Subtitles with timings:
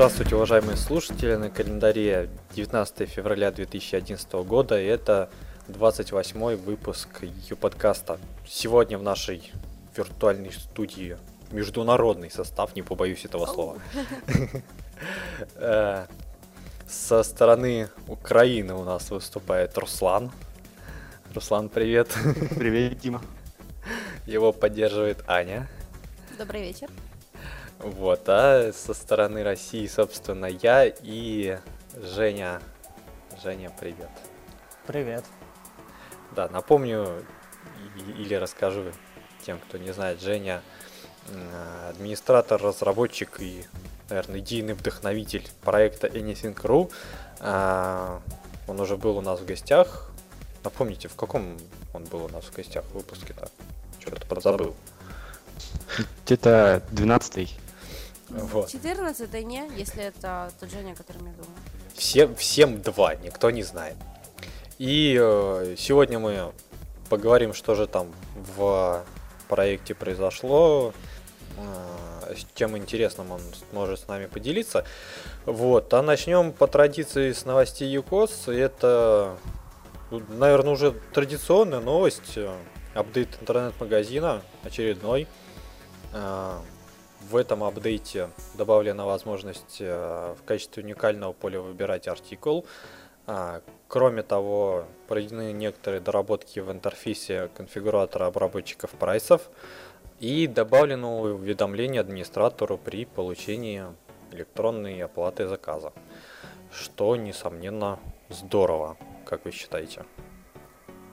[0.00, 1.34] Здравствуйте, уважаемые слушатели!
[1.34, 5.28] На календаре 19 февраля 2011 года и это
[5.68, 7.08] 28 выпуск
[7.50, 8.18] Ю-подкаста.
[8.48, 9.52] Сегодня в нашей
[9.94, 11.18] виртуальной студии
[11.50, 13.78] международный состав, не побоюсь этого слова.
[15.56, 16.06] Э,
[16.88, 20.30] Со стороны Украины у нас выступает Руслан.
[21.34, 22.08] Руслан, привет.
[22.56, 23.20] Привет, Дима.
[24.26, 25.68] Его поддерживает Аня.
[26.38, 26.88] Добрый вечер.
[27.82, 31.58] Вот, а со стороны России, собственно, я и
[31.96, 32.60] Женя.
[33.42, 34.10] Женя, привет.
[34.86, 35.24] Привет.
[36.36, 37.24] Да, напомню
[38.18, 38.84] или расскажу
[39.46, 40.60] тем, кто не знает, Женя
[41.88, 43.64] администратор, разработчик и,
[44.10, 46.92] наверное, идейный вдохновитель проекта Anything.ru.
[47.40, 48.20] А,
[48.66, 50.10] Он уже был у нас в гостях.
[50.64, 51.56] Напомните, в каком
[51.94, 53.48] он был у нас в гостях выпуске-то?
[54.00, 54.76] Что-то подзабыл.
[56.26, 57.58] Где-то 12
[58.30, 58.70] Вот.
[58.70, 61.58] 14 не, если это тот Женя, о котором я думаю.
[61.94, 63.96] Всем, всем два, никто не знает.
[64.78, 66.52] И э, сегодня мы
[67.08, 68.08] поговорим, что же там
[68.56, 69.04] в
[69.48, 70.94] проекте произошло,
[71.58, 73.40] э, с чем интересным он
[73.72, 74.86] может с нами поделиться.
[75.44, 78.46] Вот, а начнем по традиции с новостей ЮКОС.
[78.46, 79.36] Это,
[80.10, 82.38] наверное, уже традиционная новость.
[82.94, 85.26] Апдейт интернет-магазина очередной.
[86.12, 86.58] Э,
[87.30, 92.66] В этом апдейте добавлена возможность э, в качестве уникального поля выбирать артикул.
[93.28, 99.48] А, Кроме того, проведены некоторые доработки в интерфейсе конфигуратора обработчиков прайсов
[100.18, 103.84] и добавлено уведомление администратору при получении
[104.32, 105.92] электронной оплаты заказа,
[106.72, 110.04] что, несомненно, здорово, как вы считаете.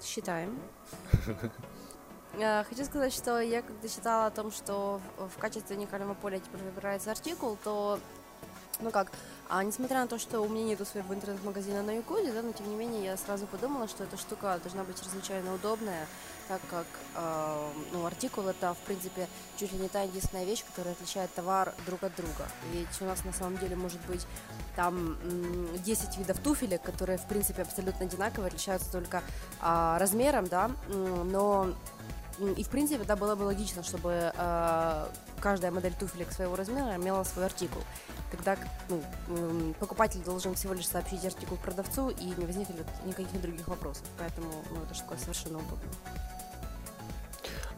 [0.02, 0.60] Считаем.
[2.40, 6.62] Э, Хочу сказать, что я когда читала о том, что в качестве уникального поля теперь
[6.62, 8.00] выбирается артикул, то,
[8.80, 9.12] ну как,
[9.50, 12.70] а несмотря на то, что у меня нету своего интернет-магазина на Юкоде, да, но тем
[12.70, 16.06] не менее я сразу подумала, что эта штука должна быть чрезвычайно удобная,
[16.48, 19.28] так как, э, ну, артикул это, в принципе,
[19.58, 22.48] чуть ли не та единственная вещь, которая отличает товар друг от друга.
[22.72, 24.28] Ведь у нас на самом деле может быть
[24.76, 29.24] там м, 10 видов туфелек, которые, в принципе, абсолютно одинаковые, отличаются только
[29.60, 31.74] а, размером, да, но
[32.40, 35.10] и, в принципе, да, было бы логично, чтобы а,
[35.40, 37.82] каждая модель туфелек своего размера имела свой артикул.
[38.32, 38.58] Тогда
[38.90, 44.06] ну, покупатель должен всего лишь сообщить артикул продавцу, и не возникнет никаких других вопросов.
[44.20, 45.90] Поэтому ну, это штука совершенно удобно.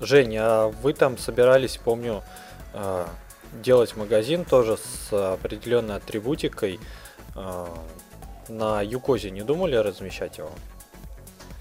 [0.01, 2.23] Женя, а вы там собирались, помню,
[2.73, 3.05] э,
[3.53, 6.79] делать магазин тоже с определенной атрибутикой.
[7.35, 7.67] э,
[8.47, 10.51] На Юкозе не думали размещать его?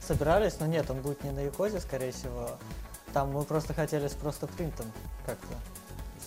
[0.00, 2.58] Собирались, но нет, он будет не на Юкозе, скорее всего.
[3.12, 4.86] Там мы просто хотели с просто принтом
[5.24, 5.54] как-то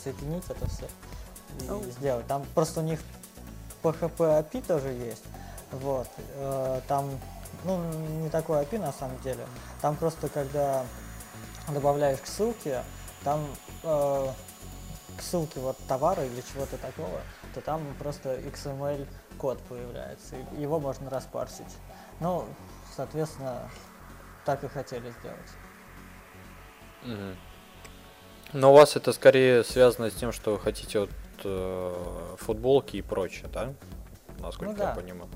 [0.03, 0.87] соединить это все
[1.59, 1.83] и Оу.
[1.83, 2.27] сделать.
[2.27, 2.99] Там просто у них
[3.83, 5.23] PHP API тоже есть.
[5.71, 6.07] Вот.
[6.35, 7.09] э, Там,
[7.63, 7.81] ну,
[8.21, 9.45] не такой API на самом деле.
[9.81, 10.85] Там просто когда
[11.69, 12.83] добавляешь к ссылке,
[13.23, 13.45] там
[13.83, 14.27] э,
[15.17, 17.21] к ссылке вот товара или чего-то такого,
[17.53, 21.77] то там просто XML код появляется, его можно распарсить.
[22.19, 22.45] Ну,
[22.95, 23.69] соответственно,
[24.45, 25.39] так и хотели сделать.
[28.53, 31.09] Но у вас это скорее связано с тем, что вы хотите вот
[31.45, 33.73] э, футболки и прочее, да?
[34.39, 34.95] Насколько Ну я да.
[34.95, 35.29] понимаю.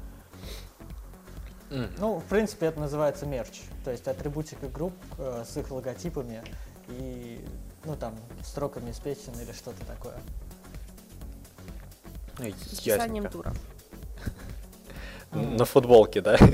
[1.70, 1.90] Мгм.
[1.98, 6.44] Ну, в принципе, это называется мерч, то есть атрибутика групп э, с их логотипами
[6.88, 7.44] и,
[7.86, 10.16] ну, там, строками из песен или что-то такое.
[12.38, 13.53] С расписанием ясненько.
[15.31, 16.38] На футболке, да?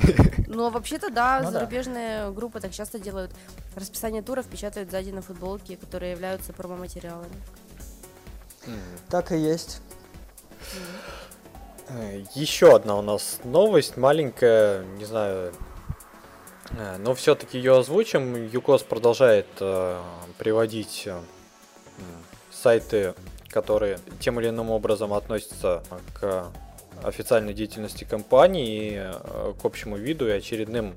[0.54, 1.52] Ну, вообще-то, да, Ну да.
[1.52, 3.32] зарубежные группы так часто делают.
[3.76, 7.32] Расписание туров печатают сзади на футболке, которые являются промо-материалами.
[9.10, 9.82] Так и есть.
[11.88, 15.54] Э, Еще одна у нас новость, маленькая, не знаю,
[16.72, 18.36] э, но все-таки ее озвучим.
[18.48, 20.02] ЮКОС продолжает э,
[20.38, 21.18] приводить э,
[22.52, 23.14] сайты,
[23.50, 25.82] которые тем или иным образом относятся
[26.20, 26.48] к
[27.04, 30.96] официальной деятельности компании, э, к общему виду и очередным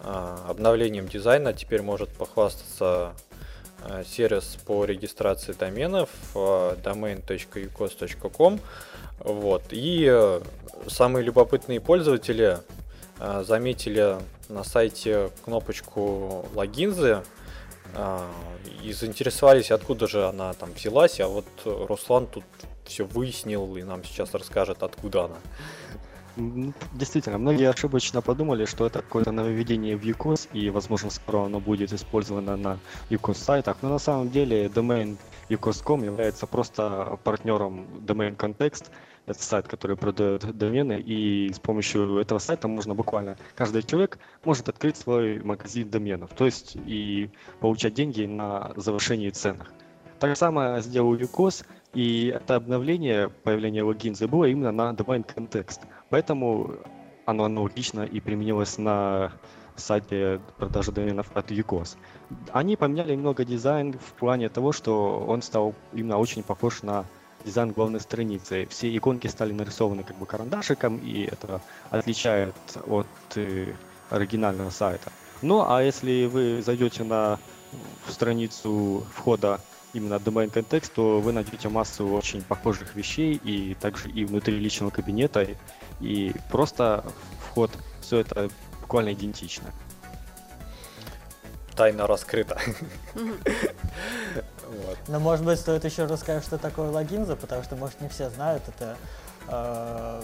[0.00, 3.14] э, обновлением дизайна теперь может похвастаться
[3.84, 8.60] э, сервис по регистрации доменов domain.ucos.com.
[9.20, 9.62] Вот.
[9.70, 10.40] И
[10.88, 12.58] самые любопытные пользователи
[13.42, 14.16] заметили
[14.48, 17.22] на сайте кнопочку логинзы
[18.82, 21.20] и заинтересовались, откуда же она там взялась.
[21.20, 22.42] А вот Руслан тут
[22.84, 25.36] все выяснил и нам сейчас расскажет, откуда она.
[26.92, 31.92] Действительно, многие ошибочно подумали, что это какое-то нововведение в UCOS, и, возможно, скоро оно будет
[31.92, 32.78] использовано на
[33.08, 35.16] UCOS сайтах, но на самом деле домен
[35.48, 38.90] Ucos.com является просто партнером Domain Context.
[39.26, 44.68] Это сайт, который продает домены, и с помощью этого сайта можно буквально, каждый человек может
[44.68, 47.30] открыть свой магазин доменов, то есть и
[47.60, 49.72] получать деньги на завышении ценах.
[50.18, 55.80] Так же самое сделал Ucos, и это обновление, появление логинза было именно на Domain Context.
[56.10, 56.76] Поэтому
[57.26, 59.32] оно аналогично и применилось на
[59.76, 61.96] сайте продажи доменов от Ucos.
[62.52, 67.04] Они поменяли немного дизайн в плане того, что он стал именно очень похож на
[67.44, 68.66] дизайн главной страницы.
[68.70, 71.60] Все иконки стали нарисованы как бы карандашиком, и это
[71.90, 72.54] отличает
[72.86, 73.06] от
[73.36, 73.74] э,
[74.10, 75.10] оригинального сайта.
[75.42, 77.38] Ну, а если вы зайдете на
[78.08, 79.60] страницу входа
[79.94, 84.90] именно domain контекст, то вы найдете массу очень похожих вещей, и также и внутри личного
[84.90, 85.46] кабинета,
[86.00, 87.04] и просто
[87.40, 87.70] вход,
[88.02, 88.50] все это
[88.80, 89.70] буквально идентично.
[91.74, 92.60] Тайна раскрыта.
[93.14, 94.98] Вот.
[95.06, 98.62] Но может быть стоит еще рассказать, что такое логинза, потому что может не все знают,
[98.66, 98.96] это
[99.48, 100.22] э,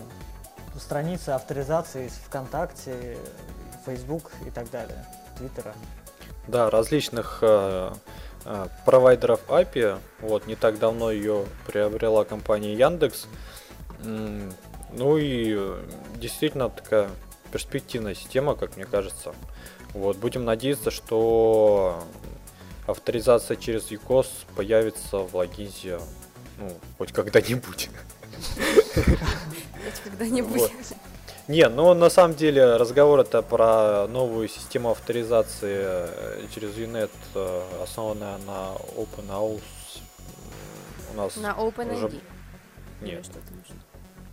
[0.78, 3.19] страницы авторизации из ВКонтакте,
[3.87, 5.05] Facebook и так далее,
[5.37, 5.75] Твиттера.
[6.49, 7.94] Да, различных э, э,
[8.85, 9.99] провайдеров API.
[10.21, 13.27] Вот, не так давно ее приобрела компания Яндекс.
[14.03, 15.59] Ну и
[16.17, 17.11] действительно такая
[17.53, 19.35] перспективная система, как мне кажется.
[19.93, 22.03] Вот, будем надеяться, что
[22.87, 26.01] авторизация через UCOS появится в логизе,
[26.59, 27.91] ну, хоть когда-нибудь.
[28.95, 30.73] Хоть когда-нибудь.
[31.50, 37.62] Не, ну на самом деле разговор это про новую систему авторизации э, через UNET, э,
[37.82, 39.61] основанная на OpenAuth.
[41.12, 41.93] У нас на OpenID?
[41.93, 42.20] Уже...
[43.00, 43.29] Нет.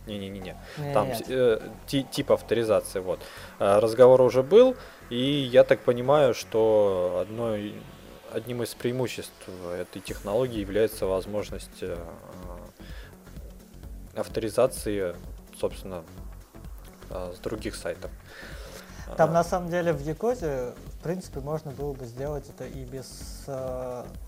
[0.06, 0.56] Не-не-не.
[0.94, 3.18] Там э, тип авторизации, вот.
[3.58, 4.76] Э, разговор уже был,
[5.10, 7.74] и я так понимаю, что одной,
[8.32, 11.98] одним из преимуществ этой технологии является возможность э,
[14.14, 15.16] авторизации,
[15.58, 16.04] собственно,
[17.10, 18.10] с других сайтов.
[19.16, 23.44] Там на самом деле в Якозе, в принципе, можно было бы сделать это и без,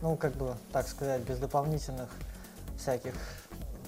[0.00, 2.08] ну, как бы, так сказать, без дополнительных
[2.78, 3.14] всяких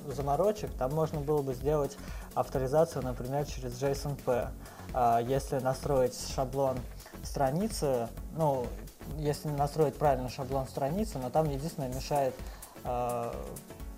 [0.06, 1.97] заморочек, там можно было бы сделать
[2.35, 4.49] авторизацию, например, через JSONP.
[5.27, 6.77] Если настроить шаблон
[7.23, 8.67] страницы, ну,
[9.17, 12.35] если настроить правильно шаблон страницы, но там единственное мешает
[12.85, 13.33] э,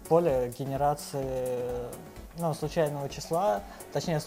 [0.09, 1.89] поле генерации
[2.39, 4.21] ну, случайного числа, точнее,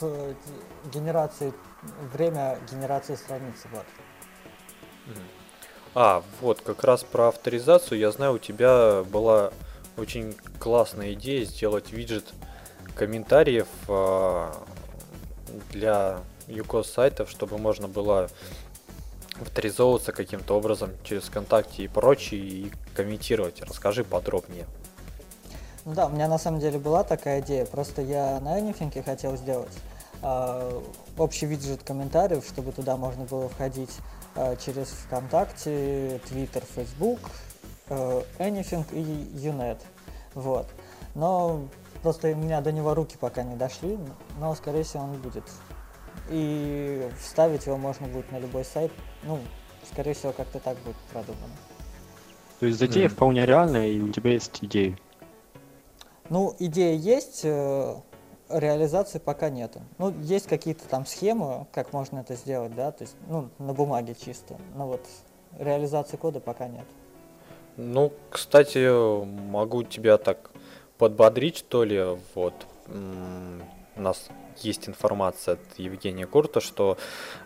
[0.94, 1.54] генерации,
[2.13, 3.86] время генерации страницы, вот.
[5.95, 9.51] А, вот, как раз про авторизацию, я знаю, у тебя была
[9.98, 12.25] очень классная идея сделать виджет
[12.95, 14.54] комментариев э,
[15.71, 18.30] для UCOS сайтов, чтобы можно было
[19.42, 23.62] авторизовываться каким-то образом через ВКонтакте и прочее и комментировать.
[23.62, 24.65] Расскажи подробнее.
[25.88, 29.38] Ну да, у меня на самом деле была такая идея, просто я на Anything хотел
[29.38, 29.72] сделать
[30.22, 30.81] э,
[31.18, 33.92] общий виджет комментариев, чтобы туда можно было входить
[34.36, 37.19] э, через ВКонтакте, Твиттер, Фейсбук,
[37.88, 39.78] э, Anything и Unet.
[40.34, 40.68] Вот.
[41.16, 41.62] Но
[42.04, 43.97] просто у меня до него руки пока не дошли,
[44.42, 45.45] но скорее всего он будет.
[46.30, 48.92] И вставить его можно будет на любой сайт.
[49.23, 49.40] Ну,
[49.90, 51.56] скорее всего, как-то так будет продумано.
[52.59, 53.11] То есть затея mm.
[53.11, 54.97] вполне реальная, и у тебя есть идеи?
[56.30, 57.96] Ну, идея есть, э,
[58.50, 59.81] реализации пока нету.
[59.98, 64.16] Ну, есть какие-то там схемы, как можно это сделать, да, то есть, ну, на бумаге
[64.16, 64.57] чисто.
[64.76, 65.02] Но вот
[65.57, 66.86] реализации кода пока нет.
[67.78, 70.52] Ну, кстати, могу тебя так
[70.98, 72.04] подбодрить, что ли.
[72.34, 72.54] Вот
[72.88, 76.98] у нас есть информация от Евгения Курта, что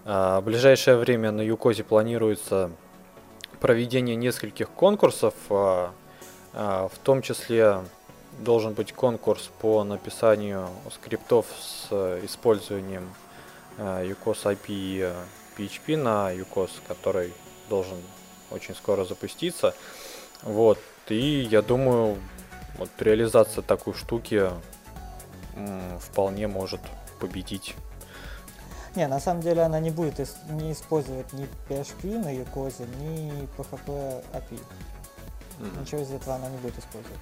[0.06, 2.72] э, в ближайшее время на Юкозе планируется
[3.60, 5.90] проведение нескольких конкурсов, э,
[6.54, 7.80] э, в том числе
[8.40, 11.92] должен быть конкурс по написанию скриптов с
[12.24, 13.14] использованием
[13.78, 15.14] э, UCOS IP и
[15.58, 17.34] PHP на UCOS, который
[17.70, 17.98] должен
[18.50, 19.74] очень скоро запуститься.
[20.44, 20.80] Вот.
[21.08, 22.18] И я думаю,
[22.78, 24.50] вот реализация такой штуки
[26.00, 26.80] вполне может
[27.20, 27.76] победить.
[28.96, 30.20] Не, на самом деле она не будет
[30.50, 34.60] не использовать ни PHP на Юкозе, ни PHP API.
[35.60, 35.82] Mm-hmm.
[35.82, 37.20] Ничего из этого она не будет использовать.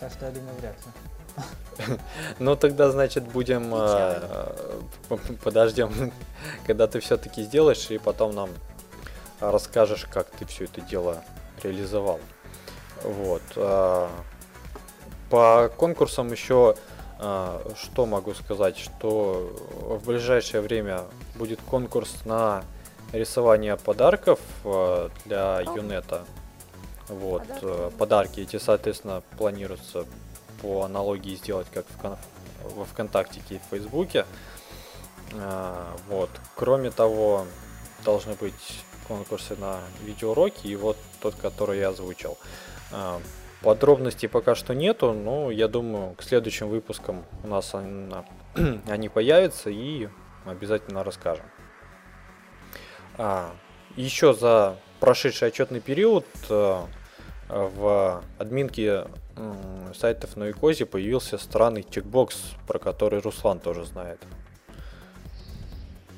[0.00, 0.92] Так что я думаю, вряд ли.
[2.38, 4.54] Ну тогда, значит, будем а,
[5.42, 6.12] подождем,
[6.66, 8.50] когда ты все-таки сделаешь, и потом нам
[9.40, 11.24] расскажешь, как ты все это дело
[11.62, 12.20] реализовал.
[13.02, 13.42] Вот.
[13.56, 14.10] А,
[15.30, 16.76] по конкурсам еще
[17.18, 21.02] а, что могу сказать, что в ближайшее время
[21.34, 22.64] будет конкурс на
[23.12, 24.40] рисование подарков
[25.24, 26.24] для Юнета.
[27.08, 27.64] Вот, Подарки.
[27.64, 30.06] э, подарки эти, соответственно, планируется
[30.62, 32.18] по аналогии сделать как в
[32.74, 34.24] во ВКонтактике и в Фейсбуке.
[35.34, 36.30] А, Вот.
[36.54, 37.46] Кроме того,
[38.04, 42.38] должны быть конкурсы на видеоуроки и вот тот, который я озвучил.
[42.92, 43.20] А,
[43.62, 47.74] Подробностей пока что нету, но я думаю, к следующим выпускам у нас
[48.86, 50.08] они появятся и
[50.44, 51.46] обязательно расскажем.
[53.16, 53.54] А,
[53.96, 56.80] еще за прошедший отчетный период э,
[57.50, 59.04] в админке
[59.94, 64.18] сайтов на Икозе появился странный чекбокс, про который Руслан тоже знает.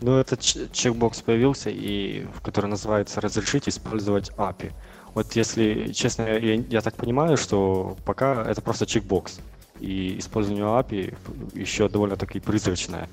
[0.00, 4.72] Ну, этот чекбокс появился, и в который называется «Разрешить использовать API».
[5.14, 9.40] Вот если честно, я, я так понимаю, что пока это просто чекбокс,
[9.80, 13.08] и использование API еще довольно-таки призрачное.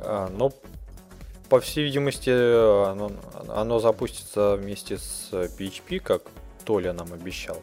[0.00, 0.52] А, Но,
[1.52, 3.12] по всей видимости, оно,
[3.48, 6.22] оно запустится вместе с PHP, как
[6.64, 7.58] Толя нам обещал.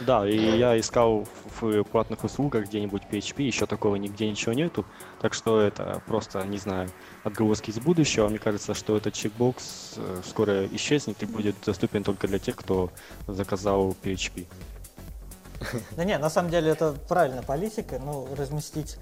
[0.00, 1.28] Да, и я искал
[1.60, 4.86] в платных услугах где-нибудь PHP, еще такого нигде ничего нету,
[5.20, 6.88] так что это просто, не знаю,
[7.24, 8.26] отголоски из будущего.
[8.26, 12.90] Мне кажется, что этот чекбокс э, скоро исчезнет и будет доступен только для тех, кто
[13.26, 14.46] заказал PHP.
[15.90, 18.96] Да не, на самом деле это правильная политика, ну, разместить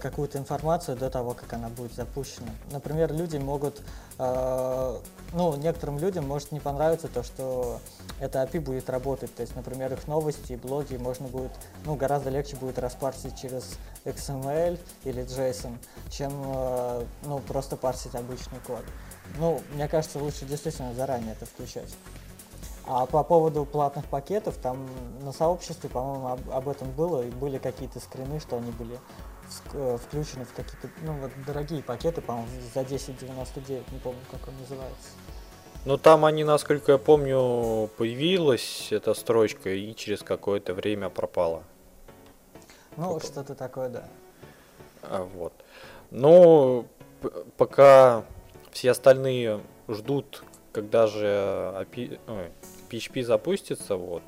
[0.00, 2.50] какую-то информацию до того, как она будет запущена.
[2.70, 3.82] Например, люди могут,
[4.18, 4.98] э,
[5.32, 7.80] ну, некоторым людям может не понравиться то, что
[8.20, 9.34] это API будет работать.
[9.34, 11.52] То есть, например, их новости и блоги можно будет,
[11.84, 15.76] ну, гораздо легче будет распарсить через XML или JSON,
[16.10, 18.84] чем, э, ну, просто парсить обычный код.
[19.38, 21.94] Ну, мне кажется, лучше действительно заранее это включать.
[22.84, 24.88] А по поводу платных пакетов, там
[25.20, 28.98] на сообществе, по-моему, об, об этом было, и были какие-то скрины, что они были
[29.48, 35.10] включены в какие-то, ну, вот дорогие пакеты, по-моему, за 10,99, не помню, как он называется.
[35.84, 41.64] Но там они, насколько я помню, появилась эта строчка и через какое-то время пропала.
[42.96, 43.20] Ну, Какого?
[43.20, 44.08] что-то такое, да.
[45.02, 45.52] А, Вот.
[47.20, 48.24] П- пока
[48.70, 52.50] все остальные ждут, когда же API ой,
[52.90, 54.22] PHP запустится, вот.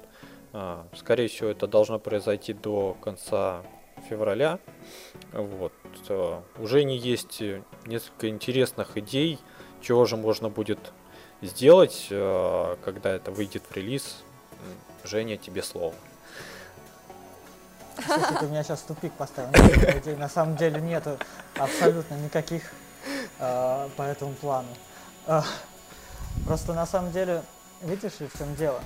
[0.52, 3.62] а, Скорее всего, это должно произойти до конца
[4.08, 4.58] февраля.
[5.32, 5.72] Вот.
[6.08, 9.38] а, Уже не есть э, несколько интересных идей,
[9.80, 10.78] чего же можно будет
[11.42, 14.22] сделать, а, когда это выйдет в релиз.
[15.04, 15.94] Женя, тебе слово.
[17.96, 19.50] Кстати, ты меня сейчас в тупик поставил.
[20.18, 21.18] На самом деле нету
[21.58, 22.62] абсолютно никаких
[23.38, 24.68] э, по этому плану.
[25.26, 25.42] Э,
[26.46, 27.42] просто на самом деле,
[27.82, 28.80] видишь в чем дело?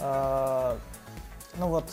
[0.00, 0.76] Э,
[1.56, 1.84] ну вот,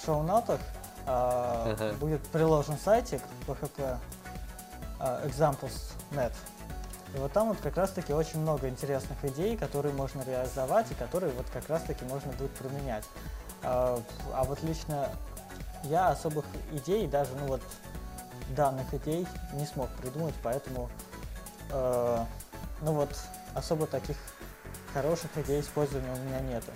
[0.00, 0.60] в шоу-нотах
[1.06, 1.92] э, Ага.
[1.94, 3.98] будет приложен сайтик PHP
[5.00, 6.32] э, examples.net.
[7.14, 11.32] И вот там вот как раз-таки очень много интересных идей, которые можно реализовать и которые
[11.32, 13.04] вот как раз-таки можно будет применять.
[13.62, 14.00] А,
[14.32, 15.08] а вот лично
[15.84, 17.62] я особых идей, даже ну вот
[18.56, 20.90] данных идей не смог придумать, поэтому
[21.70, 22.24] э,
[22.82, 23.10] ну вот
[23.54, 24.16] особо таких
[24.92, 26.72] хороших идей использования у меня нету.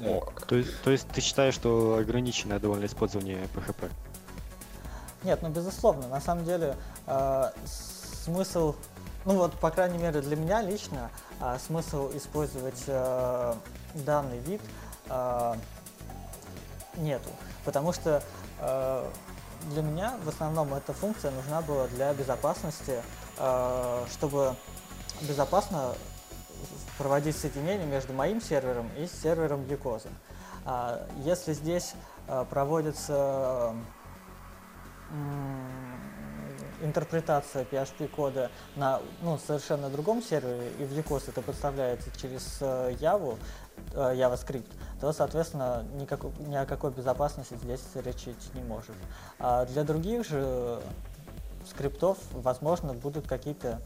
[0.00, 0.33] О, как.
[0.54, 3.90] То есть, то есть ты считаешь, что ограниченное довольно использование PHP?
[5.24, 6.76] Нет, ну безусловно, на самом деле
[7.08, 7.50] э,
[8.22, 8.76] смысл,
[9.24, 13.54] ну вот по крайней мере для меня лично э, смысл использовать э,
[13.94, 14.60] данный вид
[15.08, 15.54] э,
[16.98, 17.30] нету,
[17.64, 18.22] потому что
[18.60, 19.10] э,
[19.72, 23.02] для меня в основном эта функция нужна была для безопасности,
[23.38, 24.54] э, чтобы
[25.22, 25.96] безопасно
[26.96, 30.10] проводить соединение между моим сервером и сервером Юкоза.
[30.64, 31.94] А, Если здесь
[32.28, 33.74] э, проводится
[36.82, 43.38] интерпретация PHP-кода на ну, совершенно другом сервере, и в Юкос это подставляется через э, Java,
[43.92, 48.96] э, JavaScript, то, соответственно, никакой, ни о какой безопасности здесь речи идти не может.
[49.38, 50.80] А для других же
[51.68, 53.80] скриптов, возможно, будут какие-то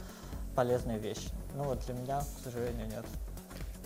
[0.56, 1.30] полезные вещи.
[1.54, 3.04] Ну вот для меня, к сожалению, нет.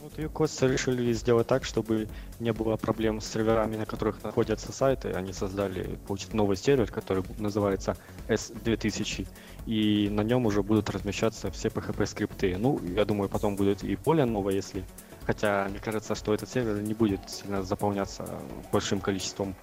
[0.03, 2.09] Вот UCOS решили сделать так, чтобы
[2.41, 5.13] не было проблем с серверами, на которых находятся сайты.
[5.13, 9.29] Они создали, получить новый сервер, который называется S2000,
[9.67, 12.57] и на нем уже будут размещаться все PHP-скрипты.
[12.59, 14.85] Ну, я думаю, потом будет и более новое, если...
[15.25, 18.27] Хотя, мне кажется, что этот сервер не будет сильно заполняться
[18.73, 19.55] большим количеством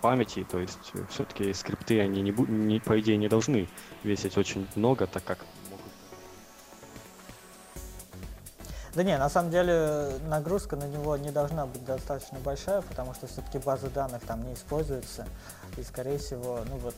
[0.00, 3.68] памяти, то есть все-таки скрипты, они, не, не, по идее, не должны
[4.04, 5.44] весить очень много, так как
[8.94, 13.26] Да не, на самом деле нагрузка на него не должна быть достаточно большая, потому что
[13.26, 15.26] все-таки базы данных там не используются.
[15.76, 16.94] И, скорее всего, ну вот,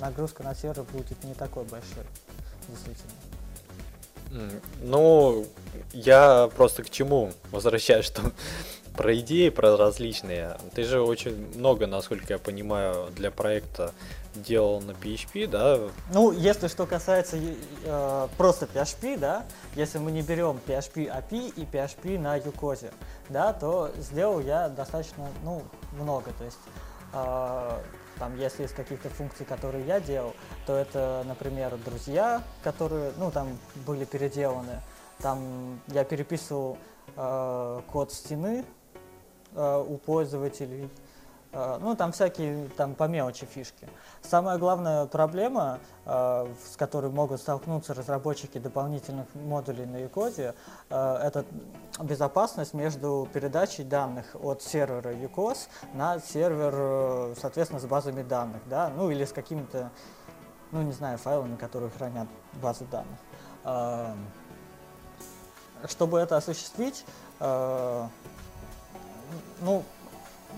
[0.00, 2.04] нагрузка на сервер будет не такой большой,
[2.68, 3.12] действительно.
[4.82, 5.46] Ну,
[5.92, 8.32] я просто к чему возвращаюсь, что
[8.98, 10.58] про идеи, про различные.
[10.74, 13.94] Ты же очень много, насколько я понимаю, для проекта
[14.34, 15.78] делал на PHP, да?
[16.12, 21.60] Ну, если что касается э, просто PHP, да, если мы не берем PHP API и
[21.62, 22.92] PHP на UCODE,
[23.28, 25.62] да, то сделал я достаточно, ну,
[25.92, 26.32] много.
[26.36, 26.58] То есть,
[27.12, 27.82] э,
[28.18, 30.34] там, если из каких-то функций, которые я делал,
[30.66, 33.46] то это, например, друзья, которые, ну, там
[33.86, 34.82] были переделаны.
[35.22, 36.78] Там я переписывал
[37.16, 38.64] э, код стены
[39.54, 40.90] у пользователей.
[41.50, 43.88] Э, ну, там всякие, там по мелочи фишки.
[44.20, 50.54] Самая главная проблема, э, с которой могут столкнуться разработчики дополнительных модулей на Ucode,
[50.90, 51.46] э, это
[52.00, 58.90] безопасность между передачей данных от сервера UCOS на сервер, э, соответственно, с базами данных, да,
[58.94, 59.90] ну или с какими-то,
[60.70, 62.28] ну не знаю, файлами, которые хранят
[62.60, 63.18] базы данных.
[63.64, 64.14] Э,
[65.86, 67.06] Чтобы это осуществить,
[67.40, 68.08] э,
[69.60, 69.84] ну,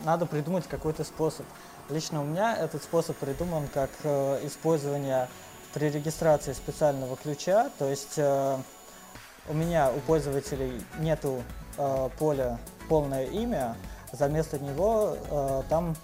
[0.05, 1.47] надо придумать какой-то способ.
[1.89, 5.29] Лично у меня этот способ придуман как э, использование
[5.75, 8.59] при регистрации специального ключа, то есть э,
[9.49, 11.43] у меня у пользователей нету
[11.77, 12.59] э, поля
[12.89, 13.77] полное имя,
[14.13, 15.97] за место него э, там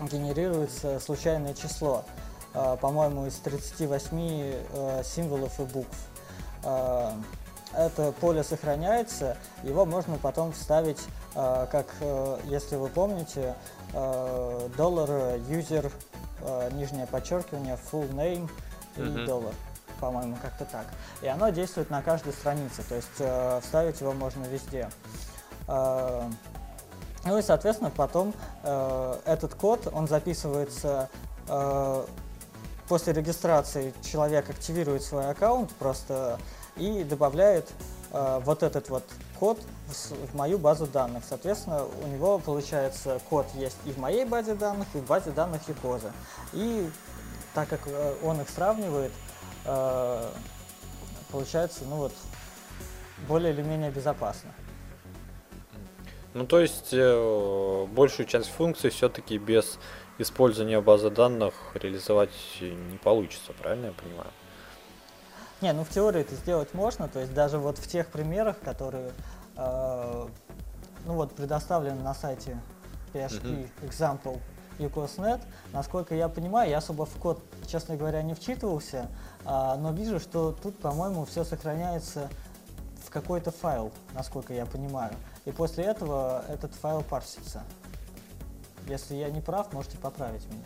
[0.00, 2.04] генерируется случайное число,
[2.54, 5.96] э, по-моему, из 38 э, символов и букв.
[6.64, 7.12] Э,
[7.74, 11.00] это поле сохраняется, его можно потом вставить,
[11.34, 13.54] э, как, э, если вы помните,
[13.92, 15.08] э, доллар,
[15.48, 15.92] user,
[16.72, 18.48] нижнее подчеркивание, full name
[18.96, 19.26] и Мгм.
[19.26, 19.54] доллар,
[20.00, 20.86] по-моему, как-то так.
[21.20, 24.88] И оно действует на каждой странице, то есть э, вставить его можно везде.
[25.66, 26.30] Э,
[27.24, 28.32] ну и, соответственно, потом
[28.62, 31.08] э, этот код, он записывается
[31.48, 32.06] э,
[32.88, 36.38] после регистрации человек активирует свой аккаунт просто
[36.78, 37.70] и добавляет
[38.12, 39.04] э, вот этот вот
[39.38, 39.92] код в,
[40.32, 41.24] в мою базу данных.
[41.28, 45.68] Соответственно, у него получается код есть и в моей базе данных, и в базе данных
[45.68, 46.12] Юкоза.
[46.52, 46.88] И
[47.54, 49.12] так как э, он их сравнивает,
[49.64, 50.28] э,
[51.30, 52.12] получается, ну вот,
[53.26, 54.50] более или менее безопасно.
[56.34, 59.78] Ну, то есть, э, большую часть функций все-таки без
[60.18, 64.30] использования базы данных реализовать не получится, правильно я понимаю?
[65.60, 69.10] Не, ну в теории это сделать можно, то есть даже вот в тех примерах, которые
[69.56, 70.28] э,
[71.04, 72.58] ну вот предоставлены на сайте
[73.12, 74.40] PHP example
[74.78, 75.40] UCOS.net,
[75.72, 79.08] насколько я понимаю, я особо в код, честно говоря, не вчитывался,
[79.44, 82.28] а, но вижу, что тут, по-моему, все сохраняется
[83.04, 85.12] в какой-то файл, насколько я понимаю.
[85.44, 87.62] И после этого этот файл парсится.
[88.86, 90.62] Если я не прав, можете поправить меня.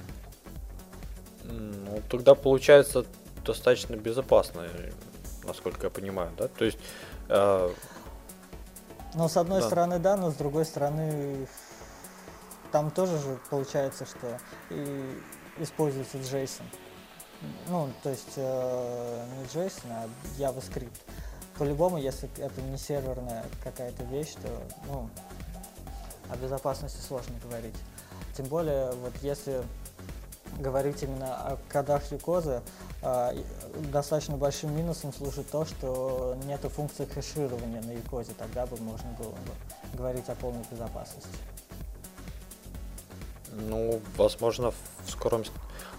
[1.44, 3.05] Ну, тогда получается
[3.44, 4.66] достаточно безопасно,
[5.44, 6.48] насколько я понимаю, да?
[6.48, 6.78] То есть,
[7.28, 7.72] э,
[9.14, 9.66] Но с одной Да.
[9.66, 11.46] стороны да, но с другой стороны
[12.70, 14.38] там тоже же получается, что
[14.70, 15.20] и
[15.59, 16.64] используется JSON.
[17.68, 20.96] Ну, то есть э, не JSON, а JavaScript.
[21.59, 24.48] По-любому, если это не серверная какая-то вещь, то
[24.88, 25.11] ну,
[26.31, 27.74] о безопасности сложно говорить.
[28.35, 29.62] Тем более, вот если
[30.59, 32.62] говорить именно о кодах Юкоза,
[33.90, 39.30] достаточно большим минусом служит то, что нету функции хэширования на Юкозе, тогда бы можно было
[39.30, 41.28] бы говорить о полной безопасности.
[43.52, 44.72] ну, возможно,
[45.04, 45.42] в скором...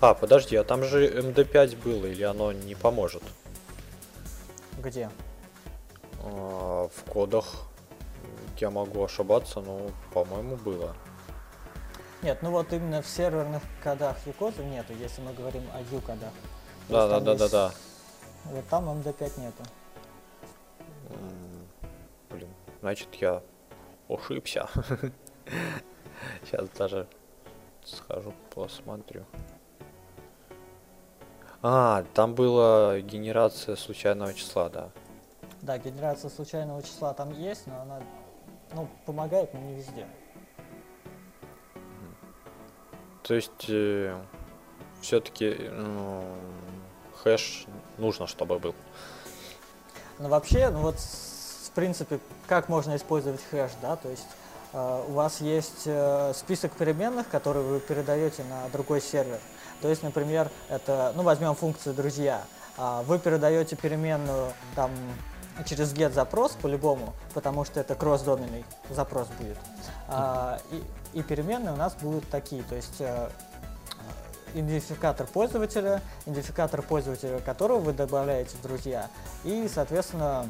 [0.01, 3.23] А, подожди, а там же MD5 было, или оно не поможет?
[4.79, 5.09] Где?
[6.23, 7.67] А, в кодах
[8.57, 10.95] я могу ошибаться, но, по-моему, было.
[12.21, 16.31] Нет, ну вот именно в серверных кодах Юкоза нету, если мы говорим о U-кодах.
[16.89, 17.71] Да, да, да, да, да.
[18.45, 19.63] Вот там MD5 нету.
[21.09, 21.67] М,
[22.29, 22.49] Блин,
[22.81, 23.41] значит, я
[24.09, 24.67] ошибся.
[26.43, 27.07] Сейчас даже
[27.83, 29.25] схожу, посмотрю.
[31.61, 34.89] А, там была генерация случайного числа, да.
[35.61, 38.01] Да, генерация случайного числа там есть, но она
[38.73, 40.05] ну, помогает, но не везде.
[43.23, 43.69] То есть,
[45.03, 45.69] все-таки
[47.23, 47.65] хэш
[47.97, 48.73] нужно, чтобы был.
[50.19, 54.27] Но вообще, ну вот, в принципе, как можно использовать хэш, да, то есть
[54.73, 59.39] э, у вас есть э, список переменных, которые вы передаете на другой сервер.
[59.81, 62.43] То есть, например, это, ну, возьмем функцию «друзья».
[62.77, 64.91] А, Вы передаете переменную там
[65.65, 69.57] через get запрос по-любому, потому что это кросс-доменный запрос будет.
[70.07, 73.29] А, и, и переменные у нас будут такие, то есть э,
[74.53, 79.09] идентификатор пользователя, идентификатор пользователя, которого вы добавляете в друзья,
[79.43, 80.47] и, соответственно,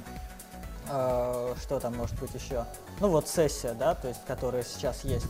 [0.90, 2.66] э, что там может быть еще?
[3.00, 5.28] Ну вот сессия, да, то есть, которая сейчас есть.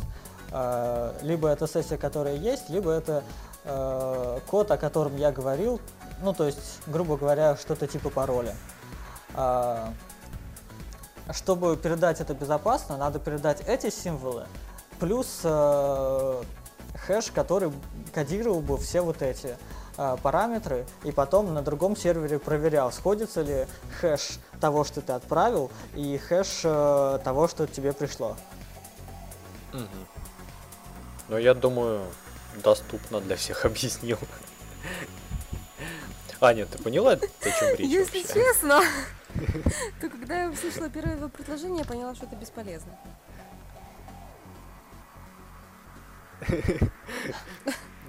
[0.51, 3.23] Э, либо это сессия, которая есть, либо это
[3.63, 5.79] э, код, о котором я говорил,
[6.21, 8.55] ну то есть, грубо говоря, что-то типа пароля.
[9.35, 9.87] Э,
[11.31, 14.45] чтобы передать это безопасно, надо передать эти символы,
[14.99, 16.43] плюс э,
[16.95, 17.71] хэш, который
[18.13, 19.57] кодировал бы все вот эти
[19.97, 23.67] э, параметры, и потом на другом сервере проверял, сходится ли
[23.99, 28.35] хэш того, что ты отправил, и хэш э, того, что тебе пришло.
[29.73, 29.87] Мгм.
[31.29, 32.05] Ну, я думаю,
[32.63, 34.19] доступно для всех объяснил.
[36.41, 38.33] Аня, ты поняла, о чем речь Если вообще?
[38.33, 38.81] честно,
[40.01, 42.91] то когда я услышала первое его предложение, я поняла, что это бесполезно.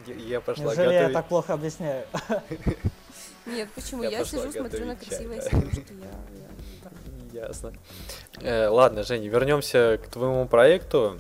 [0.07, 2.07] Я, я пошла Неужели я так плохо объясняю?
[3.46, 4.02] Нет, почему?
[4.02, 5.18] Я сижу, смотрю на я...
[5.20, 5.50] я-
[6.83, 6.90] да.
[7.33, 7.72] Ясно.
[8.40, 11.18] Э, ладно, Женя, вернемся к твоему проекту.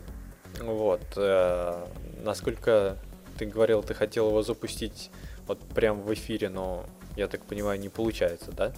[0.60, 1.02] Вот.
[1.16, 1.86] э,
[2.22, 2.96] насколько
[3.38, 5.10] ты говорил, ты хотел его запустить
[5.46, 8.72] вот прям в эфире, но я так понимаю, не получается, да?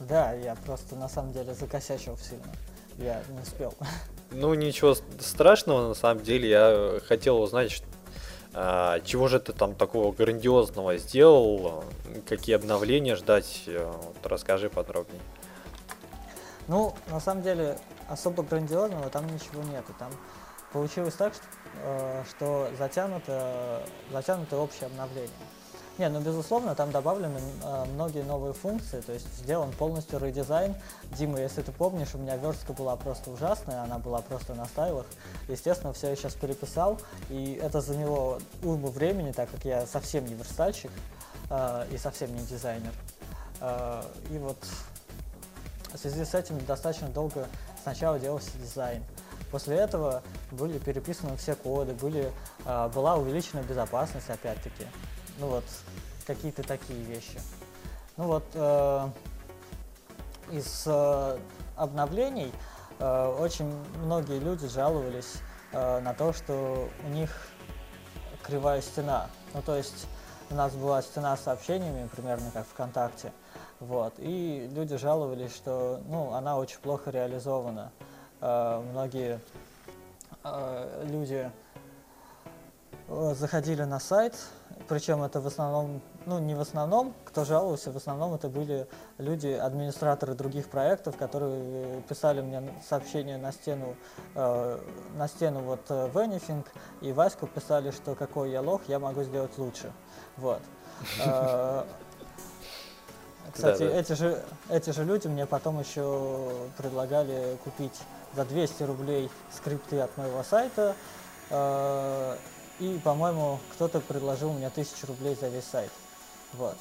[0.00, 2.52] Да, я просто на самом деле закосячил сильно.
[2.98, 3.74] Я не успел.
[4.36, 7.82] Ну, ничего страшного, на самом деле, я хотел узнать,
[8.52, 11.84] а, чего же ты там такого грандиозного сделал,
[12.28, 15.20] какие обновления ждать, э, вот расскажи подробнее.
[16.66, 19.94] Ну, на самом деле, особо грандиозного там ничего нету.
[19.98, 20.10] Там
[20.72, 21.44] получилось так, что,
[21.84, 25.30] э, что затянуто, затянуто общее обновление.
[25.96, 30.74] Не, ну безусловно, там добавлены э, многие новые функции, то есть сделан полностью редизайн.
[31.16, 35.06] Дима, если ты помнишь, у меня верстка была просто ужасная, она была просто на стайлах.
[35.48, 40.34] Естественно, все я сейчас переписал, и это заняло уйму времени, так как я совсем не
[40.34, 40.90] верстальщик
[41.50, 42.92] э, и совсем не дизайнер.
[43.60, 44.02] Э,
[44.32, 44.58] и вот
[45.92, 47.46] в связи с этим достаточно долго
[47.84, 49.04] сначала делался дизайн.
[49.52, 52.32] После этого были переписаны все коды, были,
[52.64, 54.86] а, была увеличена безопасность опять-таки.
[55.38, 55.64] Ну вот,
[56.26, 57.40] какие-то такие вещи.
[58.16, 59.08] Ну вот, э,
[60.52, 61.38] из э,
[61.76, 62.52] обновлений
[63.00, 63.72] э, очень
[64.04, 65.34] многие люди жаловались
[65.72, 67.30] э, на то, что у них
[68.42, 69.28] кривая стена.
[69.54, 70.06] Ну то есть
[70.50, 73.32] у нас была стена с сообщениями, примерно как ВКонтакте.
[73.80, 74.14] Вот.
[74.18, 77.90] И люди жаловались, что ну, она очень плохо реализована.
[78.40, 79.40] Э, многие
[80.44, 81.50] э, люди
[83.08, 84.34] заходили на сайт,
[84.88, 88.86] причем это в основном, ну не в основном, кто жаловался, в основном это были
[89.18, 93.94] люди, администраторы других проектов, которые э, писали мне сообщения на стену,
[94.34, 94.78] э,
[95.16, 96.64] на стену вот э, в Anything,
[97.00, 99.92] и Ваську писали, что какой я лох, я могу сделать лучше.
[100.36, 100.60] Вот.
[101.24, 101.84] Э,
[103.52, 108.00] Кстати, эти же, эти же люди мне потом еще предлагали купить
[108.34, 110.96] за 200 рублей скрипты от моего сайта.
[111.50, 112.36] э,
[112.80, 115.90] И, по-моему, кто-то предложил мне 1000 рублей за весь сайт.
[116.54, 116.76] Вот.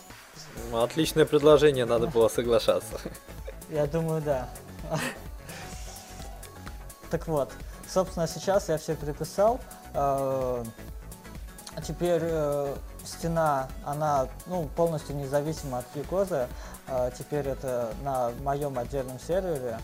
[0.72, 3.00] Ну, Отличное предложение, надо было соглашаться.
[3.70, 4.50] Я думаю, да.
[7.10, 7.52] Так вот,
[7.88, 9.60] собственно, сейчас я все переписал.
[9.94, 10.64] Э,
[11.88, 12.76] теперь э,
[13.06, 16.48] стена, она ну, полностью независима от Юкоза.
[16.88, 19.80] Э, Теперь это на моем отдельном сервере.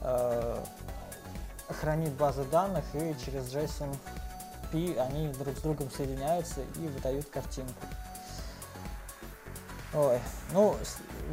[0.00, 0.58] э,
[1.80, 3.96] Хранит базы данных и через JSON
[4.72, 7.86] P они друг с другом соединяются и выдают картинку.
[9.94, 10.18] Ой,
[10.52, 10.74] ну,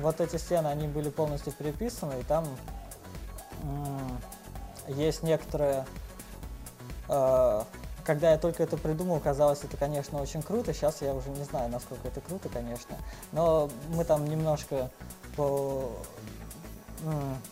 [0.01, 2.45] вот эти стены, они были полностью переписаны, и там
[4.87, 5.85] есть некоторые...
[7.07, 7.63] э,
[8.03, 10.73] когда я только это придумал, казалось, это, конечно, очень круто.
[10.73, 12.97] Сейчас я уже не знаю, насколько это круто, конечно.
[13.31, 14.89] Но мы там немножко
[15.35, 15.91] по,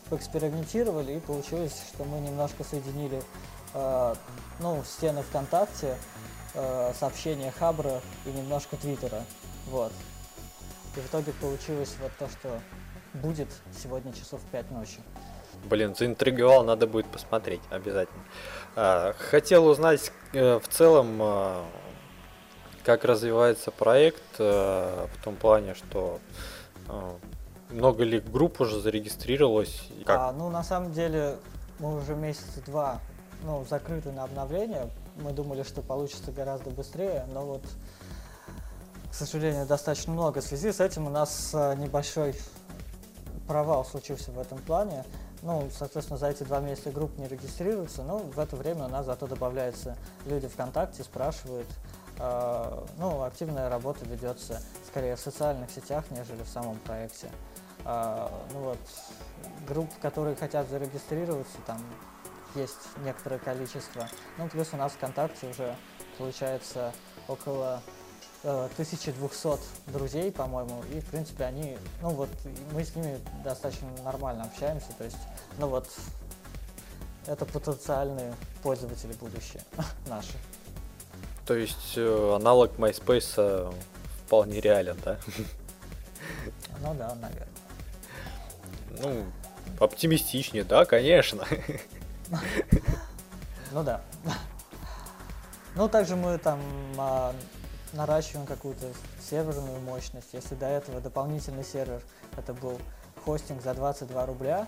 [0.10, 3.22] поэкспериментировали, и получилось, что мы немножко соединили
[3.76, 4.16] э,
[4.60, 5.98] ну, стены ВКонтакте,
[6.54, 9.24] э, сообщения Хабра и немножко Твиттера.
[9.68, 9.92] Вот.
[10.96, 12.60] И в итоге получилось вот то, что
[13.14, 13.50] будет
[13.82, 15.00] сегодня часов в 5 ночи.
[15.66, 18.24] Блин, заинтриговал, надо будет посмотреть обязательно.
[18.76, 21.66] А, Хотел узнать э, в целом, а,
[22.84, 26.20] как развивается проект, э, в том плане, что
[26.88, 27.16] а,
[27.70, 31.38] много ли групп уже зарегистрировалось, как А, ну, на самом деле,
[31.80, 33.00] мы уже месяца два
[33.44, 34.90] ну, закрыты на обновление.
[35.18, 37.64] Мы думали, что получится гораздо быстрее, но вот,
[39.12, 40.42] к сожалению, достаточно много.
[40.42, 42.36] В связи с этим у нас э, небольшой
[43.48, 45.06] провал случился в этом плане.
[45.44, 49.06] Ну, соответственно, за эти два месяца групп не регистрируются, но в это время у нас
[49.06, 49.96] зато добавляются
[50.26, 51.68] люди ВКонтакте, спрашивают,
[52.20, 57.30] э, ну, активная работа ведется скорее в социальных сетях, нежели в самом проекте.
[57.86, 58.80] Э, ну вот,
[59.68, 61.80] групп, которые хотят зарегистрироваться, там
[62.58, 64.08] есть некоторое количество.
[64.38, 65.76] Ну, плюс у нас ВКонтакте уже
[66.18, 66.94] получается
[67.28, 67.82] около
[68.44, 72.30] 1200 э, друзей, по-моему, и, в принципе, они, ну вот,
[72.72, 75.18] мы с ними достаточно нормально общаемся, то есть,
[75.58, 75.88] ну вот,
[77.26, 79.64] это потенциальные пользователи будущие
[80.08, 80.34] наши.
[81.46, 83.72] То есть э, аналог MySpace э,
[84.26, 85.18] вполне реален, да?
[86.82, 87.48] Ну да, наверное.
[89.02, 89.26] Ну,
[89.80, 91.46] оптимистичнее, да, конечно.
[93.74, 94.02] Ну да.
[95.76, 96.60] Ну, также мы там
[96.98, 97.36] а,
[97.94, 98.88] наращиваем какую-то
[99.22, 100.30] серверную мощность.
[100.34, 102.02] Если до этого дополнительный сервер
[102.38, 102.80] это был
[103.26, 104.66] хостинг за 22 рубля,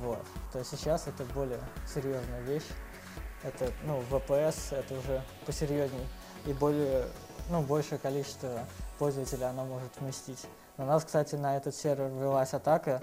[0.00, 2.66] вот, то сейчас это более серьезная вещь.
[3.44, 6.06] Это, ну, VPS, это уже посерьезней
[6.46, 7.06] и более,
[7.50, 8.64] ну, большее количество
[8.98, 10.46] пользователей оно может вместить.
[10.76, 13.02] На нас, кстати, на этот сервер велась атака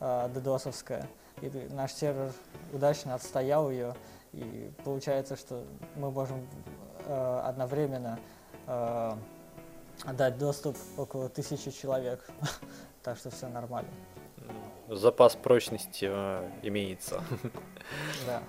[0.00, 1.08] э, ддосовская,
[1.42, 2.32] и наш сервер
[2.72, 3.94] удачно отстоял ее,
[4.32, 5.64] и получается, что
[5.96, 6.46] мы можем
[7.06, 8.18] э, одновременно
[8.66, 9.12] э,
[10.12, 12.28] дать доступ около тысячи человек,
[13.02, 13.90] так что все нормально.
[14.88, 17.22] Запас прочности э, имеется.
[18.26, 18.42] Да.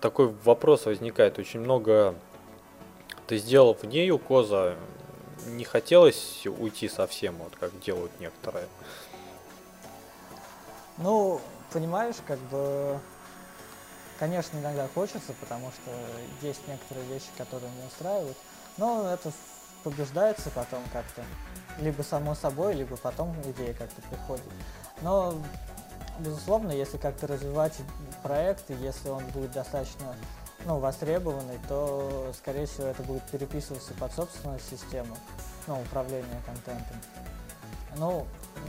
[0.00, 1.38] Такой вопрос возникает.
[1.38, 2.14] Очень много
[3.26, 4.76] ты сделал вне юкоза,
[5.46, 8.66] не хотелось уйти совсем, вот как делают некоторые?
[10.98, 11.40] Ну,
[11.72, 13.00] понимаешь, как бы
[14.18, 15.90] Конечно, иногда хочется, потому что
[16.40, 18.36] есть некоторые вещи, которые не устраивают,
[18.76, 19.32] но это
[19.82, 21.24] побеждается потом как-то.
[21.80, 24.44] Либо само собой, либо потом идея как-то приходит.
[25.02, 25.34] Но,
[26.20, 27.74] безусловно, если как-то развивать
[28.22, 30.14] проект, и если он будет достаточно
[30.64, 35.16] ну, востребованный, то, скорее всего, это будет переписываться под собственную систему
[35.66, 36.96] ну, управления контентом.
[37.96, 38.26] Ну,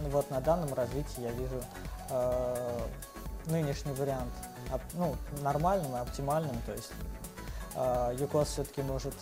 [0.10, 1.62] вот на данном развитии я вижу
[2.10, 2.80] э,
[3.48, 4.34] нынешний вариант
[4.94, 6.56] ну, нормальным и оптимальным.
[6.66, 6.92] То есть
[7.76, 9.14] э, UCOS все-таки может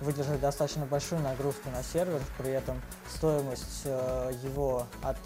[0.00, 5.18] выдержать достаточно большую нагрузку на сервер, при этом стоимость э, его от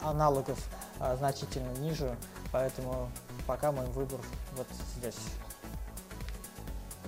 [0.00, 0.58] аналогов
[1.00, 2.16] э, значительно ниже,
[2.50, 3.10] поэтому
[3.46, 4.20] пока мой выбор
[4.56, 5.18] вот здесь.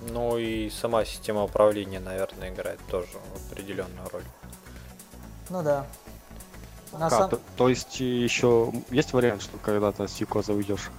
[0.09, 3.17] Ну и сама система управления, наверное, играет тоже
[3.49, 4.23] определенную роль.
[5.49, 5.85] Ну да.
[6.93, 7.29] На как, сам...
[7.29, 10.89] то, то есть еще есть вариант, что когда-то с Юкоза уйдешь?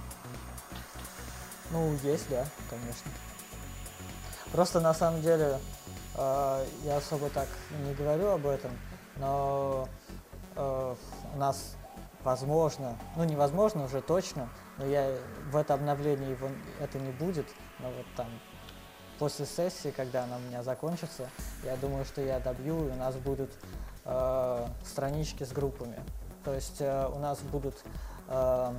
[1.71, 3.11] Ну, есть, да, конечно.
[4.51, 5.59] Просто на самом деле
[6.15, 7.47] э, я особо так
[7.85, 8.71] не говорю об этом,
[9.17, 9.87] но
[10.55, 10.95] э,
[11.33, 11.75] у нас
[12.23, 15.15] возможно, ну невозможно уже точно, но я
[15.51, 17.47] в это обновление его это не будет,
[17.79, 18.27] но вот там
[19.19, 21.29] после сессии, когда она у меня закончится,
[21.63, 23.51] я думаю, что я добью, и у нас будут
[24.05, 25.97] э, странички с группами.
[26.43, 27.75] То есть э, у нас будут
[28.27, 28.73] э,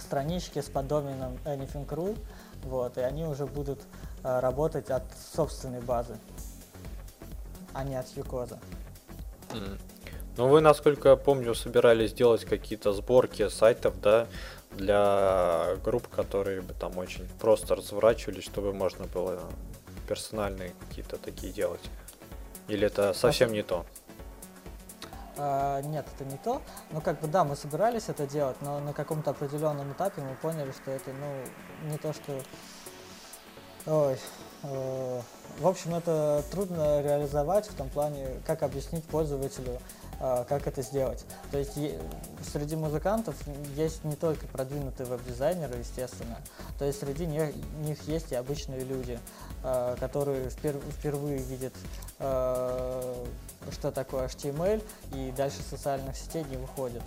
[0.00, 2.18] странички с подоменом Anything.ru,
[2.64, 3.80] вот, и они уже будут
[4.24, 6.16] э, работать от собственной базы,
[7.72, 8.58] а не от Юкоза.
[9.50, 9.80] Mm.
[10.38, 14.26] Ну, вы, насколько я помню, собирались делать какие-то сборки сайтов, да,
[14.70, 19.42] для групп, которые бы там очень просто разворачивались, чтобы можно было
[20.08, 21.82] персональные какие-то такие делать.
[22.68, 23.84] Или это совсем не то?
[25.36, 26.62] А, нет, это не то.
[26.90, 30.72] Ну, как бы, да, мы собирались это делать, но на каком-то определенном этапе мы поняли,
[30.72, 32.38] что это, ну, не то, что...
[33.86, 34.18] Ой,
[34.62, 35.20] э,
[35.58, 39.80] в общем, это трудно реализовать в том плане, как объяснить пользователю,
[40.48, 41.24] как это сделать.
[41.50, 41.76] То есть
[42.52, 43.34] среди музыкантов
[43.74, 46.38] есть не только продвинутые веб-дизайнеры, естественно,
[46.78, 47.52] то есть среди них,
[48.06, 49.18] есть и обычные люди,
[49.64, 51.72] э, которые впер- впервые видят
[52.20, 53.24] э,
[53.70, 54.82] что такое HTML,
[55.14, 57.02] и дальше социальных сетей не выходит.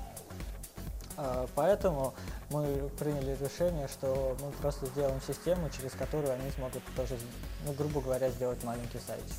[1.17, 2.13] А, поэтому
[2.49, 7.17] мы приняли решение, что мы просто сделаем систему, через которую они смогут тоже,
[7.65, 9.35] ну, грубо говоря, сделать маленький сайтик.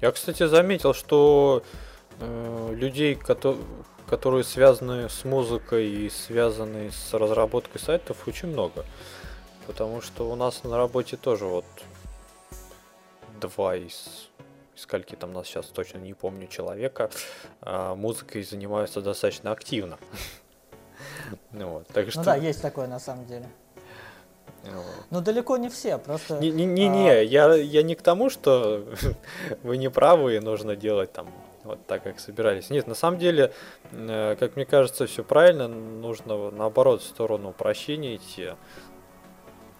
[0.00, 1.62] Я, кстати, заметил, что
[2.20, 3.62] э, людей, которые,
[4.08, 8.84] которые связаны с музыкой и связаны с разработкой сайтов, очень много.
[9.66, 11.64] Потому что у нас на работе тоже вот
[13.40, 14.28] два из
[14.76, 17.10] скольки там нас сейчас точно не помню человека,
[17.60, 19.98] а, музыкой занимаются достаточно активно.
[21.50, 22.20] Ну, вот, так что...
[22.20, 23.46] ну да, есть такое на самом деле.
[25.10, 26.38] Ну, далеко не все, просто...
[26.38, 27.22] Не-не-не, а...
[27.22, 28.86] я, я не к тому, что
[29.62, 31.28] вы не правы и нужно делать там
[31.64, 32.70] вот так, как собирались.
[32.70, 33.52] Нет, на самом деле,
[33.92, 38.50] э, как мне кажется, все правильно, нужно наоборот в сторону упрощения идти.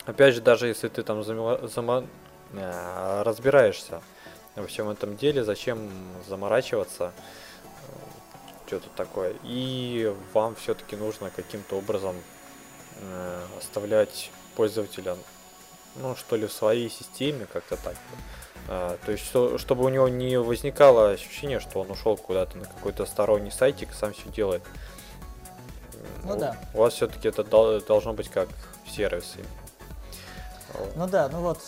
[0.04, 2.06] опять же, даже если ты там зама- зама-
[2.52, 4.02] э, разбираешься
[4.56, 5.90] во всем этом деле, зачем
[6.28, 7.12] заморачиваться,
[8.66, 9.34] что-то такое.
[9.44, 12.16] И вам все-таки нужно каким-то образом
[13.00, 15.16] э, оставлять пользователя,
[15.96, 17.94] ну, что ли, в своей системе, как-то так.
[18.68, 22.64] А, то есть, что, чтобы у него не возникало ощущение, что он ушел куда-то на
[22.64, 24.62] какой-то сторонний сайтик и сам все делает.
[26.24, 26.56] Ну у, да.
[26.74, 28.48] У вас все-таки это дол- должно быть как
[28.88, 29.34] сервис.
[29.36, 29.48] именно.
[30.74, 30.96] Вот.
[30.96, 31.60] Ну да, ну вот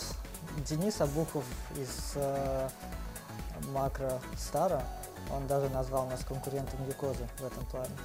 [0.69, 2.69] Денис Абухов из э,
[3.71, 4.83] Макро Стара,
[5.31, 7.95] он даже назвал нас конкурентом Юкозы в этом плане.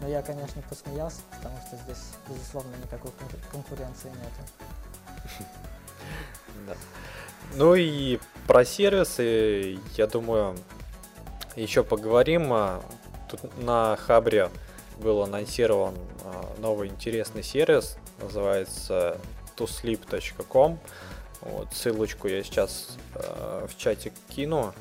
[0.00, 5.40] Но я, конечно, посмеялся, потому что здесь, безусловно, никакой конкур- конкуренции нет.
[6.66, 6.74] Да.
[7.54, 10.56] Ну и про сервисы, я думаю,
[11.54, 12.52] еще поговорим.
[12.52, 12.82] А,
[13.28, 14.50] Тут на Хабре
[14.98, 19.18] был анонсирован а, новый интересный сервис, называется
[19.56, 20.78] tosleep.com.
[21.40, 24.74] Вот, ссылочку я сейчас э, в чатик кину.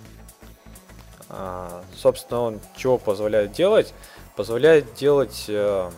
[1.29, 3.93] А, собственно, он чего позволяет делать?
[4.35, 5.89] Позволяет делать э,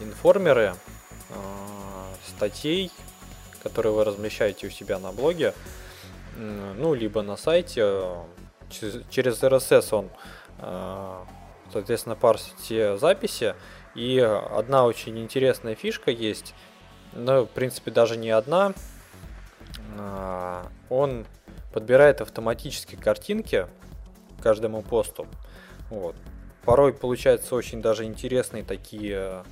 [0.00, 0.74] информеры
[1.28, 1.34] э,
[2.26, 2.90] статей,
[3.62, 5.54] которые вы размещаете у себя на блоге,
[6.36, 7.82] ну, либо на сайте.
[7.82, 8.22] э,
[9.10, 10.10] Через, RSS он,
[11.72, 13.54] соответственно, парсит все записи.
[13.94, 16.54] И одна очень интересная фишка есть,
[17.12, 18.72] ну, в принципе, даже не одна.
[20.88, 21.26] Он
[21.72, 23.66] подбирает автоматически картинки
[24.40, 25.26] каждому посту.
[25.90, 26.14] Вот.
[26.64, 29.42] Порой получаются очень даже интересные такие э,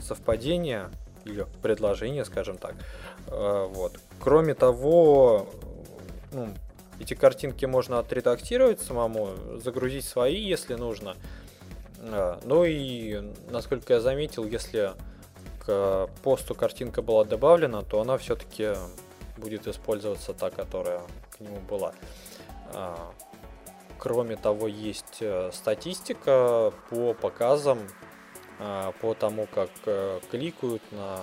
[0.00, 0.90] совпадения
[1.24, 2.74] или предложения, скажем так.
[3.28, 3.98] Э, Вот.
[4.20, 5.46] Кроме того,
[6.32, 6.48] ну,
[7.00, 9.30] эти картинки можно отредактировать самому,
[9.62, 11.16] загрузить свои, если нужно.
[12.00, 14.92] А, Ну и, насколько я заметил, если
[15.64, 18.74] к посту картинка была добавлена, то она все-таки
[19.36, 21.92] будет использоваться та, которая к нему была.
[23.98, 27.80] Кроме того, есть э, статистика по показам,
[28.60, 31.20] а, по тому, как э, кликают на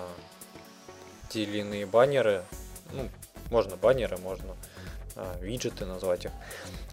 [1.28, 2.44] те или иные баннеры.
[2.92, 3.08] Ну,
[3.50, 4.54] можно баннеры, можно
[5.40, 6.30] виджеты назвать их.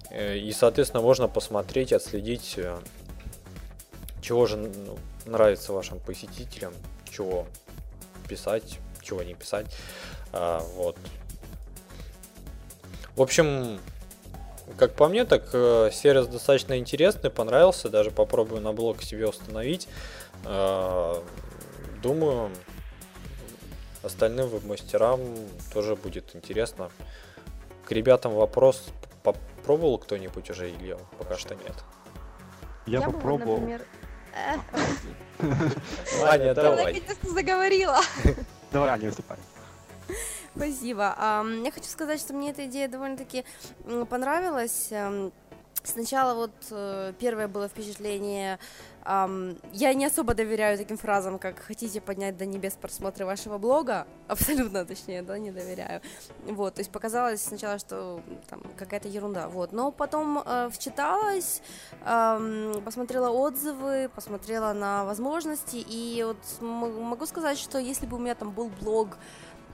[0.10, 2.78] Э, И, соответственно, можно посмотреть, отследить, э,
[4.22, 6.74] чего же ну, нравится вашим посетителям,
[7.10, 7.46] чего
[8.28, 9.68] писать, чего не писать.
[10.32, 10.98] Вот.
[13.16, 13.80] В общем,
[14.78, 19.88] как по мне, так э, сервис достаточно интересный, понравился, даже попробую на блог себе установить.
[20.46, 21.24] А,
[22.02, 22.52] Думаю,
[24.04, 25.22] остальным веб-мастерам
[25.74, 26.92] тоже будет интересно.
[27.86, 28.84] К ребятам вопрос,
[29.24, 31.76] попробовал кто-нибудь уже или пока что нет?
[32.86, 33.58] Я, бы, вот, попробовал.
[33.58, 33.86] например,
[34.34, 34.56] э,
[36.26, 36.78] Аня, Я давай.
[36.78, 38.02] наконец-то заговорила.
[38.74, 39.38] Давай, Аня, выступай.
[40.56, 41.16] Спасибо.
[41.18, 43.44] Ам, Я хочу сказать, что мне эта идея довольно-таки
[44.10, 44.90] понравилась.
[44.92, 45.32] Ам,
[45.86, 48.58] Сначала вот э, первое было впечатление,
[49.04, 54.08] ам, я не особо доверяю таким фразам, как «хотите поднять до небес просмотры вашего блога»,
[54.30, 56.02] абсолютно точнее, да, не доверяю.
[56.46, 59.74] Вот, то есть показалось сначала, что там какая-то ерунда, вот.
[59.74, 61.62] Но потом э, вчиталась,
[62.06, 68.36] ам, посмотрела отзывы, посмотрела на возможности, и вот могу сказать, что если бы у меня
[68.36, 69.18] там был блог,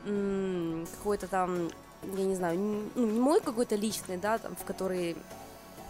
[0.04, 1.70] какой-то там,
[2.04, 2.58] я не знаю,
[2.96, 5.18] ну, не мой какой-то личный, да, там, в который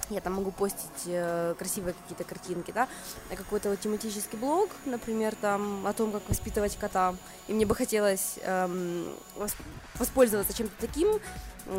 [0.09, 2.87] я там могу постить э, красивые какие-то картинки, да,
[3.31, 7.15] а какой-то вот тематический блог, например, там о том, как воспитывать кота,
[7.47, 9.55] и мне бы хотелось эм, вос-
[9.95, 11.19] воспользоваться чем-то таким,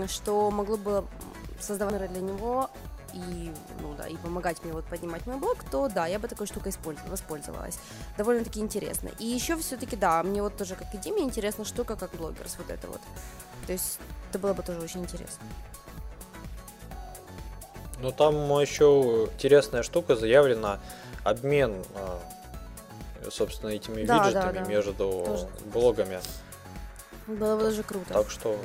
[0.07, 1.05] что могло бы
[1.61, 2.71] создавать для него
[3.13, 6.47] и, ну да, и помогать мне вот поднимать мой блог, то да, я бы такой
[6.47, 6.73] штукой
[7.09, 7.79] воспользовалась.
[8.17, 9.11] Довольно-таки интересно.
[9.19, 12.71] И еще все-таки, да, мне вот тоже как и Диме интересна штука, как блогерс, вот
[12.71, 13.01] это вот.
[13.67, 13.99] То есть
[14.31, 15.45] это было бы тоже очень интересно.
[18.01, 20.81] Ну там еще интересная штука заявлена
[21.23, 22.19] обмен, а,
[23.31, 24.65] собственно, этими Да, да, виджетами да.
[24.65, 25.49] между Тоже.
[25.67, 26.21] блогами.
[27.27, 28.13] Было бы даже круто.
[28.15, 28.59] Так что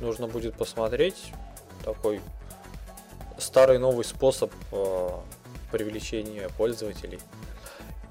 [0.00, 1.32] нужно будет посмотреть
[1.84, 2.20] такой
[3.42, 5.08] старый новый способ э,
[5.70, 7.18] привлечения пользователей.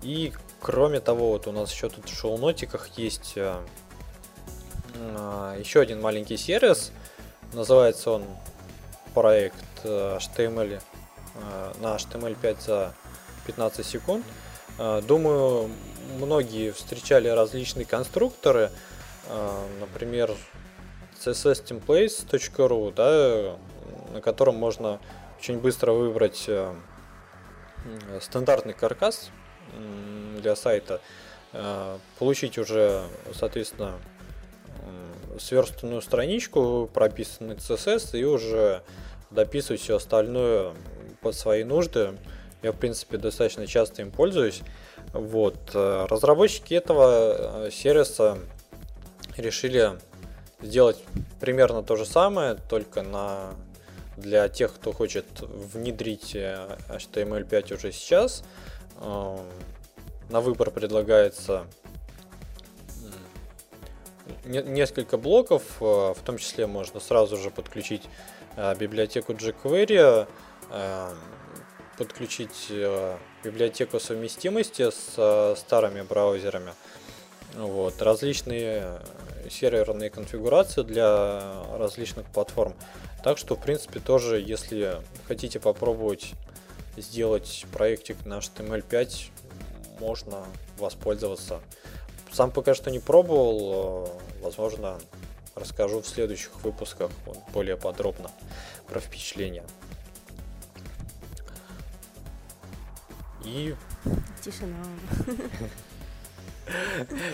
[0.02, 3.56] И кроме того, вот у нас еще тут в шоу-нотиках есть э,
[4.96, 6.92] э, еще один маленький сервис.
[7.54, 8.26] Называется он
[9.14, 10.82] проект э, HTML
[11.80, 12.94] на HTML5 за
[13.48, 14.26] 15 секунд.
[14.78, 15.72] Думаю,
[16.20, 18.70] многие встречали различные конструкторы,
[19.80, 20.36] например,
[21.24, 23.56] csstemplates.ru, да,
[24.14, 25.00] на котором можно
[25.42, 26.72] очень быстро выбрать э,
[27.84, 29.32] м, стандартный каркас
[30.38, 31.02] для сайта,
[31.52, 33.02] э, получить уже,
[33.34, 33.98] соответственно,
[35.40, 38.84] сверстанную страничку, прописанный CSS и уже
[39.32, 40.76] дописывать все остальное
[41.22, 42.12] под свои нужды.
[42.62, 44.62] Я, в принципе, достаточно часто им пользуюсь.
[45.12, 45.58] Вот.
[45.74, 48.38] э, Разработчики этого э, сервиса
[49.38, 49.94] решили
[50.62, 51.04] сделать
[51.40, 53.56] примерно то же самое, только на
[54.22, 58.44] для тех, кто хочет внедрить э, HTML5 уже сейчас.
[59.02, 59.38] Э,
[60.30, 61.66] На выбор предлагается
[64.46, 68.04] несколько блоков, э, в том числе можно сразу же подключить
[68.80, 70.28] библиотеку jQuery,
[71.98, 72.70] подключить
[73.46, 76.74] библиотеку совместимости с старыми браузерами.
[77.56, 79.00] Вот, различные
[79.50, 82.76] серверные конфигурации для различных платформ.
[83.24, 86.34] Так что, в принципе, тоже, если хотите попробовать
[86.98, 89.30] сделать проектик на HTML5,
[90.00, 90.44] можно
[90.78, 91.62] воспользоваться.
[92.32, 95.00] Сам пока что не пробовал, э, возможно,
[95.56, 97.12] расскажу в следующих выпусках
[97.54, 98.32] более подробно
[98.88, 99.66] про впечатления.
[103.44, 103.76] И
[104.42, 104.78] Тишина.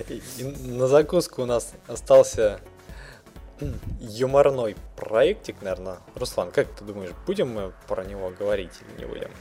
[0.10, 2.60] И на закуску у нас остался
[4.00, 6.00] юморной проектик, наверное.
[6.16, 9.32] Руслан, как ты думаешь, будем мы про него говорить или не будем?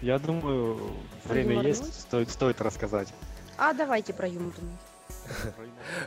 [0.00, 0.80] Я думаю,
[1.24, 1.68] время юморной?
[1.68, 3.12] есть, стоит, стоит рассказать.
[3.56, 4.54] А давайте про юмор.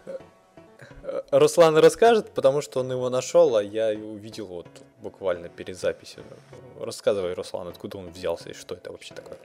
[0.05, 4.67] Э, Руслан расскажет, потому что он его нашел, а я увидел вот
[5.01, 6.23] буквально перед записью.
[6.79, 9.37] Рассказывай, Руслан, откуда он взялся и что это вообще такое.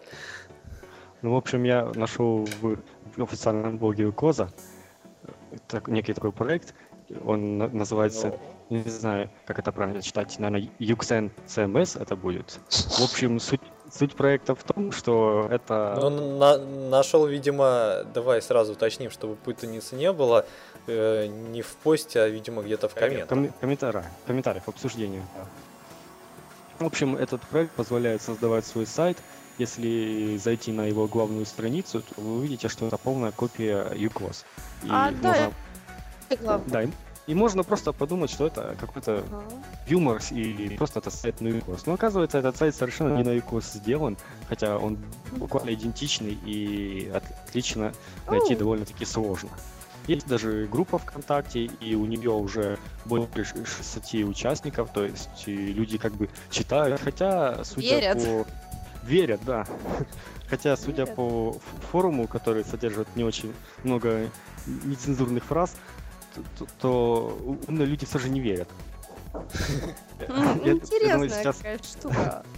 [1.23, 2.79] Ну, в общем, я нашел в,
[3.17, 4.51] в официальном блоге Коза
[5.69, 6.75] так, некий такой проект.
[7.25, 8.39] Он на- называется,
[8.71, 12.59] не знаю, как это правильно читать, наверное, Yuxen CMS это будет.
[12.71, 13.61] В общем, суть,
[13.93, 15.99] суть проекта в том, что это...
[16.01, 16.59] Ну, на-
[16.89, 20.47] нашел, видимо, давай сразу уточним, чтобы путаницы не было,
[20.87, 23.37] э, не в посте, а, видимо, где-то в комментах.
[23.39, 25.23] Комме- комментарий, комментариев, обсуждению.
[26.79, 29.19] В общем, этот проект позволяет создавать свой сайт.
[29.59, 34.45] Если зайти на его главную страницу, то вы увидите, что это полная копия UCOS.
[34.85, 35.53] И А, да, можно-
[36.41, 36.69] Главное.
[36.71, 36.83] да,
[37.27, 39.43] и- можно просто подумать, что это какой-то Ага.
[39.87, 41.83] юмор или просто это сайт на UCOS.
[41.87, 44.17] Но оказывается, этот сайт совершенно не на UCOS сделан,
[44.49, 44.99] хотя он
[45.33, 47.93] буквально идентичный и от- отлично
[48.29, 49.51] найти довольно-таки сложно.
[50.09, 55.99] Есть даже группа ВКонтакте, и у нее уже больше ш- 60 участников, то есть люди
[55.99, 58.25] как бы читают, хотя судя Верят.
[58.25, 58.47] по...
[59.07, 59.67] Верят, да.
[60.49, 61.15] Хотя, судя Верят.
[61.15, 61.57] по
[61.93, 63.53] форуму, который содержит не очень
[63.85, 64.29] много
[64.67, 65.77] нецензурных фраз,
[66.59, 68.69] то, то- умные люди все же не верят.
[70.65, 72.45] Интересная какая штука.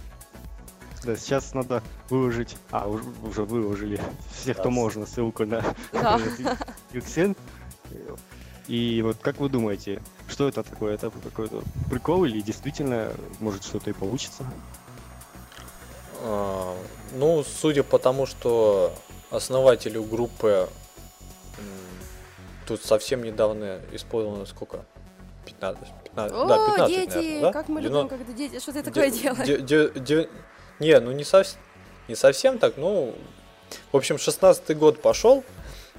[1.05, 3.99] Да, сейчас надо выложить, а, уже, выложили
[4.31, 5.61] всех, кто можно, ссылку на.
[6.93, 7.35] Юксен.
[8.69, 10.93] И вот как вы думаете, что это такое?
[10.95, 13.11] Это какой-то прикол или действительно
[13.41, 14.45] может что-то и получится?
[16.21, 16.73] А,
[17.15, 18.93] Ну, судя по тому, что
[19.29, 20.69] основателю группы
[22.67, 24.85] тут совсем недавно исполнилось сколько?
[25.45, 27.15] 15, 15 О, да, 15, дети!
[27.15, 27.51] наверное, да?
[27.51, 29.45] Как мы любим, когда дети что-то такое де- делают.
[29.45, 30.29] де- де- де-
[30.79, 31.57] Не, ну не, сов-
[32.07, 33.13] не совсем так, ну,
[33.91, 35.43] в общем, 16-й год пошел,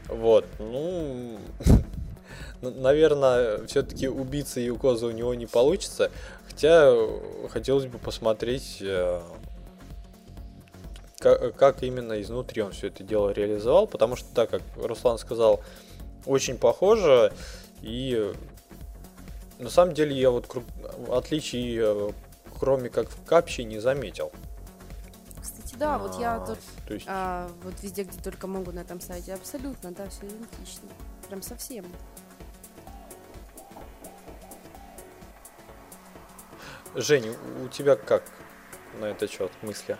[0.08, 1.38] вот, ну,
[2.62, 6.10] наверное, все-таки убийца Юкоза у него не получится,
[6.48, 6.94] хотя
[7.50, 9.20] хотелось бы посмотреть, э,
[11.20, 15.60] ка- как именно изнутри он все это дело реализовал, потому что, так как Руслан сказал,
[16.26, 17.32] очень похоже,
[17.82, 18.32] и
[19.58, 20.50] на самом деле я вот
[21.10, 22.10] отличий, э,
[22.58, 24.32] кроме как в капче, не заметил.
[25.40, 28.80] Кстати, да, вот я А, тут То есть, а, вот везде, где только могу на
[28.80, 30.88] этом сайте, абсолютно, да, все идентично.
[31.28, 31.84] Прям совсем.
[36.94, 38.22] Жень, у тебя как
[39.00, 39.98] на этот счет мысли?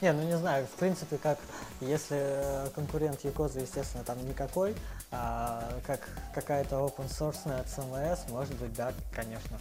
[0.00, 1.38] Не, ну не знаю, в принципе, как
[1.84, 4.74] если э, конкурент Якоза, естественно, там никакой,
[5.10, 6.00] а как
[6.34, 9.58] какая-то open source CMS, может быть, да, конечно.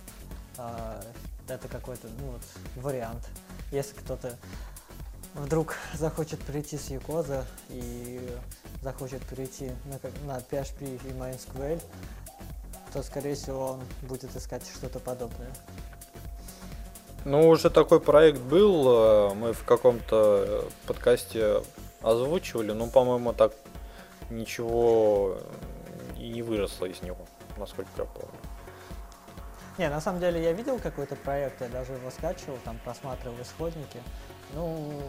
[0.58, 1.02] А,
[1.48, 2.42] это какой-то ну, вот,
[2.84, 3.24] вариант.
[3.72, 4.36] Если кто-то
[5.36, 8.20] вдруг захочет перейти с Якоза и
[8.82, 11.82] захочет перейти на, на PHP и MySQL,
[12.94, 15.52] то, скорее всего, он будет искать что-то подобное.
[17.26, 21.62] Ну, уже такой проект был, э, мы в каком-то э, подкасте
[22.04, 23.54] озвучивали, но, по-моему, так
[24.30, 25.38] ничего
[26.18, 27.26] э, и не выросло из него,
[27.58, 28.30] насколько я помню.
[29.78, 34.00] Не, на самом деле я видел какой-то проект, я даже его скачивал, там просматривал исходники.
[34.54, 35.02] Ну,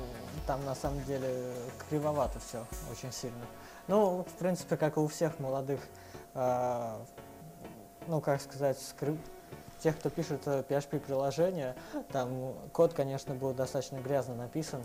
[0.47, 1.53] там на самом деле
[1.90, 3.45] кривовато все очень сильно.
[3.88, 5.80] Ну, в принципе, как и у всех молодых,
[6.34, 6.97] э,
[8.07, 9.18] ну, как сказать, скрып...
[9.80, 11.76] тех, кто пишет PHP-приложения,
[12.11, 14.82] там код, конечно, был достаточно грязно написан.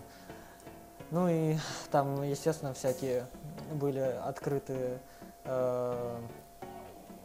[1.12, 1.58] Ну и
[1.92, 3.26] там, естественно, всякие
[3.72, 5.00] были открыты
[5.44, 6.20] э,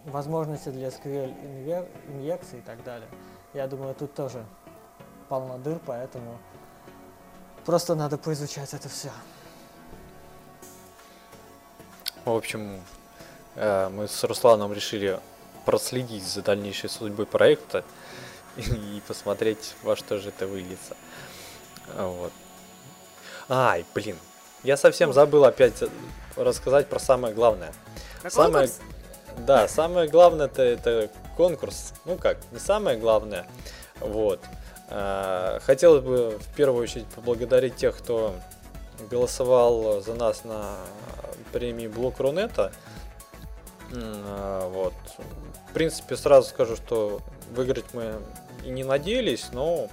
[0.06, 3.08] возможности для SQL инъекций и так далее.
[3.52, 4.44] Я думаю, тут тоже
[5.28, 6.38] полно дыр, поэтому
[7.66, 9.10] просто надо поизучать это все.
[12.24, 12.80] В общем,
[13.54, 15.20] э, мы с Русланом решили
[15.66, 17.84] проследить за дальнейшей судьбой проекта
[18.56, 20.96] и посмотреть, во что же это выльется.
[21.94, 22.32] Вот.
[23.48, 24.16] Ай, блин,
[24.62, 25.82] я совсем забыл опять
[26.36, 27.72] рассказать про самое главное.
[28.22, 28.80] Про самое, конкурс?
[29.38, 31.92] да, самое главное это, это конкурс.
[32.04, 33.46] Ну как, не самое главное.
[34.00, 34.40] Вот.
[34.88, 38.34] А, Хотелось бы в первую очередь поблагодарить тех, кто
[39.10, 40.76] голосовал за нас на
[41.52, 42.72] премии Блок Рунета.
[43.92, 44.94] А, Вот.
[45.68, 47.20] В принципе, сразу скажу, что
[47.50, 48.14] выиграть мы
[48.64, 49.88] и не надеялись, но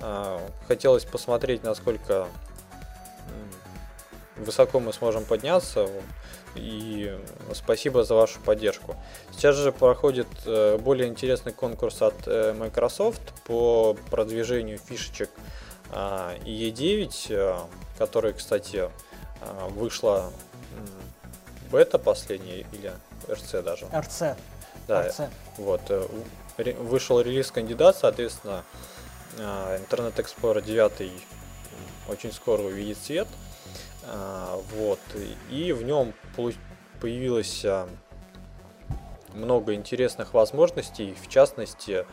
[0.00, 2.26] а, хотелось посмотреть, насколько
[4.36, 5.88] высоко мы сможем подняться.
[6.54, 7.16] И
[7.54, 8.96] спасибо за вашу поддержку.
[9.32, 15.30] Сейчас же проходит э, более интересный конкурс от э, Microsoft по продвижению фишечек
[15.90, 17.58] а, E9, э,
[17.98, 18.90] который, кстати,
[19.40, 20.32] а, вышла
[21.70, 22.92] бета последняя или
[23.28, 23.86] RC даже.
[23.94, 24.36] РЦ.
[24.88, 25.20] Да, РЦ.
[25.58, 25.82] вот,
[26.56, 28.64] вышел релиз кандидат, соответственно,
[29.38, 31.12] а, Internet Explorer 9
[32.08, 33.28] очень скоро увидит свет.
[34.06, 35.00] А, Вот,
[35.50, 36.14] и в нем
[37.00, 37.88] появилось а,
[39.34, 42.06] много интересных возможностей, в частности,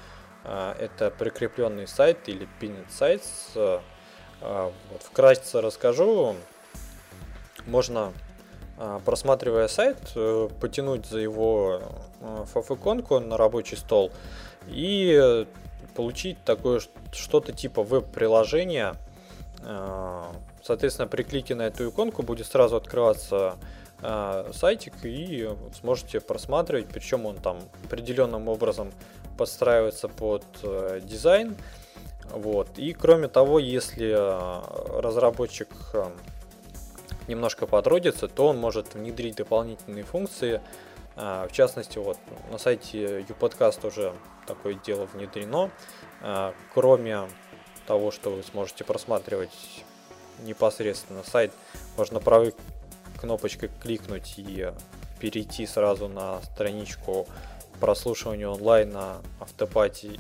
[0.44, 3.82] а, это прикрепленный сайт или pinned sites.
[4.42, 6.36] Вот, вкратце расскажу.
[7.66, 8.12] Можно,
[9.06, 11.82] просматривая сайт, э, потянуть за его
[12.54, 14.12] фаф-иконку на рабочий стол
[14.68, 15.48] и
[15.96, 16.82] получить такое
[17.14, 18.96] что-то типа веб-приложения.
[19.64, 20.32] А,
[20.66, 23.56] Соответственно, при клике на эту иконку будет сразу открываться
[24.02, 25.48] а, сайтик и
[25.80, 28.92] сможете просматривать, причем он там определенным образом
[29.38, 31.56] подстраивается под э, дизайн.
[32.32, 32.80] Вот.
[32.80, 34.12] И кроме того, если
[35.00, 35.68] разработчик
[37.28, 40.62] немножко потрудится, то он может внедрить дополнительные функции.
[41.16, 42.18] В частности, вот
[42.50, 44.14] на сайте YouPodcast уже
[44.48, 45.70] такое дело внедрено.
[46.74, 47.28] Кроме
[47.88, 49.52] того, что вы сможете просматривать
[50.44, 51.52] непосредственно сайт,
[51.98, 52.54] можно правой
[53.20, 54.72] кнопочкой кликнуть и
[55.20, 57.28] перейти сразу на страничку
[57.80, 60.20] прослушивания онлайн на автопате,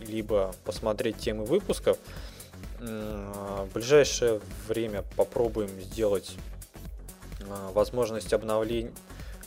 [0.00, 1.98] либо посмотреть темы выпусков.
[2.78, 6.34] В ближайшее время попробуем сделать
[7.48, 8.92] а, возможность обновления,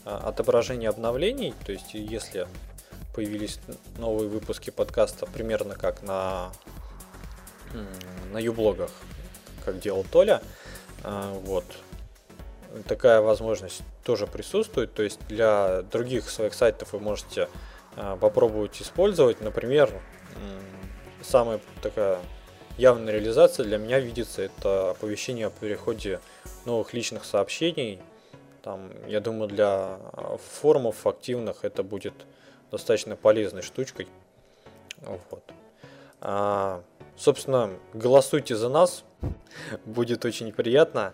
[0.04, 2.48] отображения обновлений, то есть если
[3.14, 3.58] появились
[3.98, 6.50] новые выпуски подкаста примерно как на
[8.32, 8.90] на юблогах,
[9.64, 10.42] как делал Толя,
[11.02, 11.64] а, вот
[12.86, 17.48] такая возможность тоже присутствует, то есть для других своих сайтов вы можете
[17.96, 19.90] а, попробовать использовать, например,
[21.22, 22.18] самая такая
[22.78, 26.20] явная реализация для меня видится это оповещение о переходе
[26.64, 28.00] новых личных сообщений.
[28.62, 32.14] Там, я думаю, для а, форумов активных это будет
[32.70, 34.08] достаточно полезной штучкой.
[35.00, 35.42] Вот.
[37.16, 39.04] А, собственно, голосуйте за нас,
[39.84, 41.12] будет очень приятно.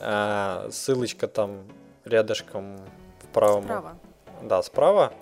[0.00, 1.64] А, ссылочка там
[2.04, 2.78] рядышком
[3.22, 3.96] в правом Справа.
[4.42, 5.12] да, справа.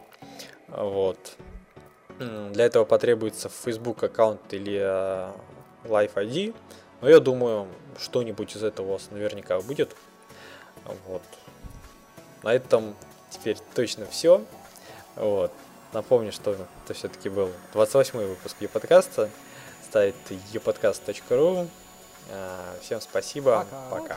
[0.68, 1.18] Вот.
[2.18, 5.33] Для этого потребуется Facebook аккаунт или э,
[5.85, 6.55] Live ID.
[7.01, 7.66] Но я думаю,
[7.99, 9.97] что-нибудь из этого у вас наверняка будет.
[11.07, 11.22] Вот.
[12.43, 12.95] На этом
[13.31, 14.45] теперь точно все.
[15.16, 15.51] Вот.
[15.93, 16.53] Напомню, что
[16.85, 19.31] это все-таки был 28 выпуск e-подкаста.
[19.93, 20.14] Сайт
[20.53, 21.68] epodcast.ru.
[22.30, 23.66] Э, Всем спасибо.
[23.91, 24.16] Пока.